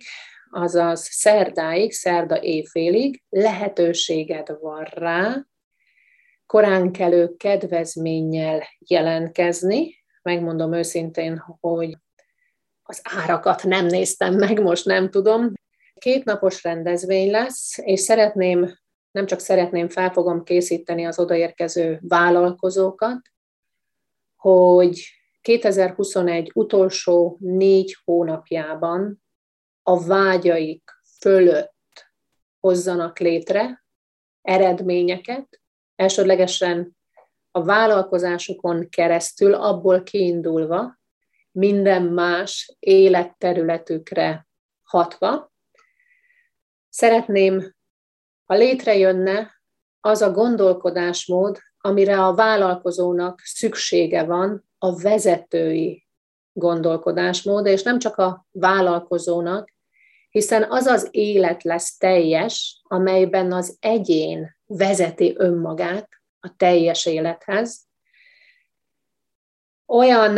[0.49, 5.45] azaz szerdáig, szerda éjfélig lehetőséged van rá
[6.45, 9.95] koránkelő kedvezménnyel jelentkezni.
[10.21, 11.97] Megmondom őszintén, hogy
[12.83, 15.51] az árakat nem néztem meg, most nem tudom.
[15.93, 18.77] Két napos rendezvény lesz, és szeretném,
[19.13, 23.21] nem csak szeretném, fel fogom készíteni az odaérkező vállalkozókat,
[24.35, 25.03] hogy
[25.41, 29.23] 2021 utolsó négy hónapjában
[29.83, 32.11] a vágyaik fölött
[32.59, 33.85] hozzanak létre
[34.41, 35.61] eredményeket,
[35.95, 36.97] elsődlegesen
[37.51, 40.99] a vállalkozásukon keresztül, abból kiindulva,
[41.51, 44.47] minden más életterületükre
[44.83, 45.51] hatva.
[46.89, 47.73] Szeretném,
[48.45, 49.61] ha létrejönne
[49.99, 56.07] az a gondolkodásmód, amire a vállalkozónak szüksége van, a vezetői
[56.53, 59.73] gondolkodásmód, és nem csak a vállalkozónak,
[60.29, 67.85] hiszen az az élet lesz teljes, amelyben az egyén vezeti önmagát a teljes élethez.
[69.85, 70.37] Olyan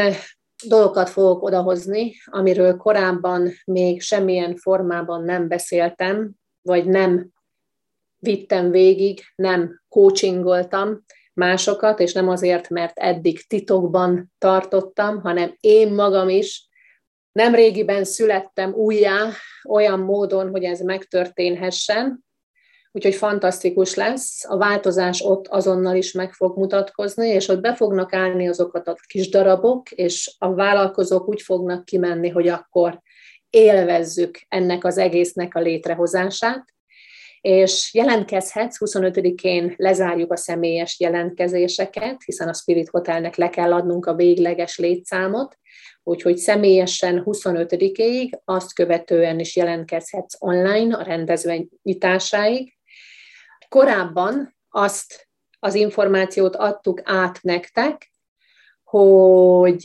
[0.67, 6.31] dolgokat fogok odahozni, amiről korábban még semmilyen formában nem beszéltem,
[6.61, 7.33] vagy nem
[8.25, 16.29] vittem végig, nem coachingoltam másokat, és nem azért, mert eddig titokban tartottam, hanem én magam
[16.29, 16.67] is
[17.31, 19.29] nem régiben születtem újjá
[19.69, 22.23] olyan módon, hogy ez megtörténhessen,
[22.91, 24.45] úgyhogy fantasztikus lesz.
[24.49, 28.95] A változás ott azonnal is meg fog mutatkozni, és ott be fognak állni azokat a
[29.07, 33.01] kis darabok, és a vállalkozók úgy fognak kimenni, hogy akkor
[33.49, 36.74] élvezzük ennek az egésznek a létrehozását,
[37.45, 44.15] és jelentkezhetsz, 25-én lezárjuk a személyes jelentkezéseket, hiszen a Spirit Hotelnek le kell adnunk a
[44.15, 45.57] végleges létszámot,
[46.03, 52.77] úgyhogy személyesen 25-ig, azt követően is jelentkezhetsz online a rendezvény nyitásáig.
[53.69, 55.27] Korábban azt
[55.59, 58.11] az információt adtuk át nektek,
[58.83, 59.81] hogy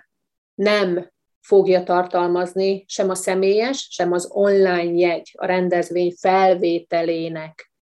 [0.55, 1.11] nem
[1.51, 7.72] fogja tartalmazni sem a személyes, sem az online jegy, a rendezvény felvételének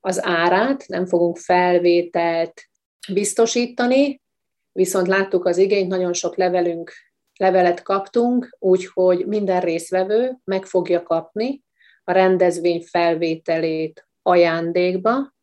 [0.00, 2.62] az árát, nem fogunk felvételt
[3.12, 4.22] biztosítani,
[4.72, 6.92] viszont láttuk az igényt, nagyon sok levelünk,
[7.36, 11.62] levelet kaptunk, úgyhogy minden részvevő meg fogja kapni
[12.04, 15.34] a rendezvény felvételét ajándékba,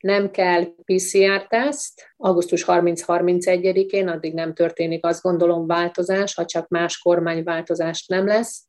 [0.00, 8.06] nem kell PCR-teszt, augusztus 30-31-én, addig nem történik azt gondolom változás, ha csak más kormányváltozás
[8.06, 8.64] nem lesz.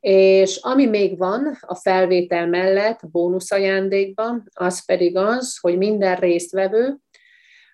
[0.00, 6.96] És ami még van a felvétel mellett bónusz ajándékban, az pedig az, hogy minden résztvevő,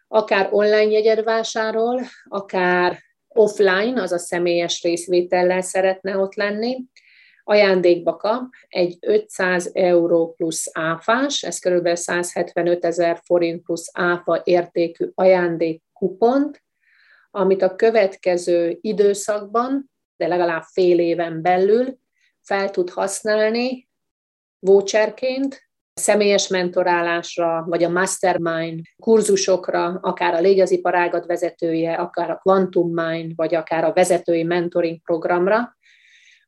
[0.09, 2.99] akár online jegyed vásárol, akár
[3.29, 6.77] offline, az a személyes részvétellel szeretne ott lenni,
[7.45, 11.95] ajándékba kap egy 500 euró plusz áfás, ez kb.
[11.95, 16.63] 175 ezer forint plusz áfa értékű ajándékkupont,
[17.31, 21.99] amit a következő időszakban, de legalább fél éven belül
[22.41, 23.89] fel tud használni
[24.59, 33.33] voucherként, személyes mentorálásra, vagy a mastermind kurzusokra, akár a légyaziparágat vezetője, akár a Quantum Mind,
[33.37, 35.77] vagy akár a vezetői mentoring programra.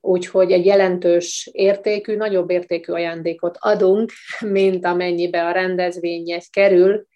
[0.06, 7.06] Úgyhogy egy jelentős értékű, nagyobb értékű ajándékot adunk, mint amennyibe a rendezvénye kerül,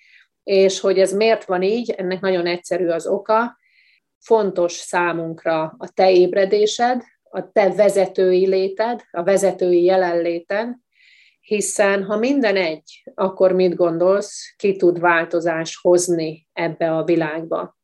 [0.43, 3.59] és hogy ez miért van így, ennek nagyon egyszerű az oka.
[4.19, 10.69] Fontos számunkra a te ébredésed, a te vezetői léted, a vezetői jelenléted,
[11.41, 17.77] hiszen ha minden egy, akkor mit gondolsz, ki tud változás hozni ebbe a világba.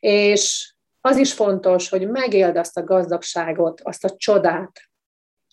[0.00, 4.80] És az is fontos, hogy megéld azt a gazdagságot, azt a csodát,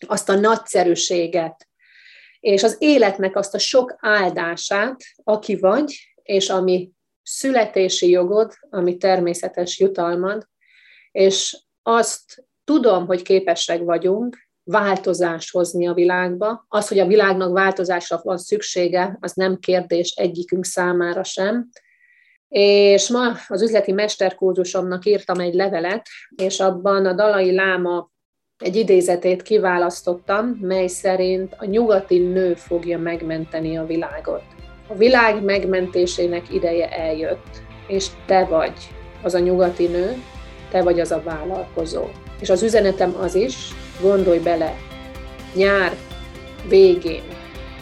[0.07, 1.67] azt a nagyszerűséget,
[2.39, 6.91] és az életnek azt a sok áldását, aki vagy, és ami
[7.23, 10.47] születési jogod, ami természetes jutalmad,
[11.11, 16.65] és azt tudom, hogy képesek vagyunk változást hozni a világba.
[16.67, 21.69] Az, hogy a világnak változásra van szüksége, az nem kérdés egyikünk számára sem.
[22.47, 28.11] És ma az üzleti mesterkurzusomnak írtam egy levelet, és abban a Dalai Láma
[28.57, 34.43] egy idézetét kiválasztottam, mely szerint a nyugati nő fogja megmenteni a világot.
[34.87, 38.73] A világ megmentésének ideje eljött, és te vagy
[39.23, 40.23] az a nyugati nő,
[40.71, 42.03] te vagy az a vállalkozó.
[42.39, 43.55] És az üzenetem az is,
[44.01, 44.75] gondolj bele,
[45.55, 45.95] nyár
[46.69, 47.23] végén,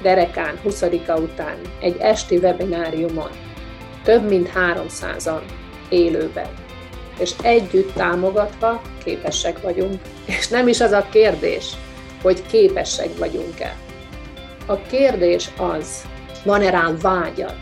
[0.01, 3.44] derekán, 20-a után, egy esti webináriumon,
[4.05, 5.41] több mint 300-an
[5.89, 6.49] élőben,
[7.19, 10.01] és együtt támogatva képesek vagyunk.
[10.25, 11.71] És nem is az a kérdés,
[12.21, 13.75] hogy képesek vagyunk-e.
[14.65, 16.07] A kérdés az,
[16.43, 17.57] van-e rám vágyad,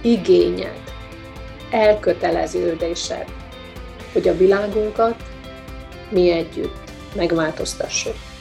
[0.00, 0.82] igényed,
[1.70, 3.24] elköteleződésed,
[4.12, 5.22] hogy a világunkat
[6.08, 8.31] mi együtt megváltoztassuk.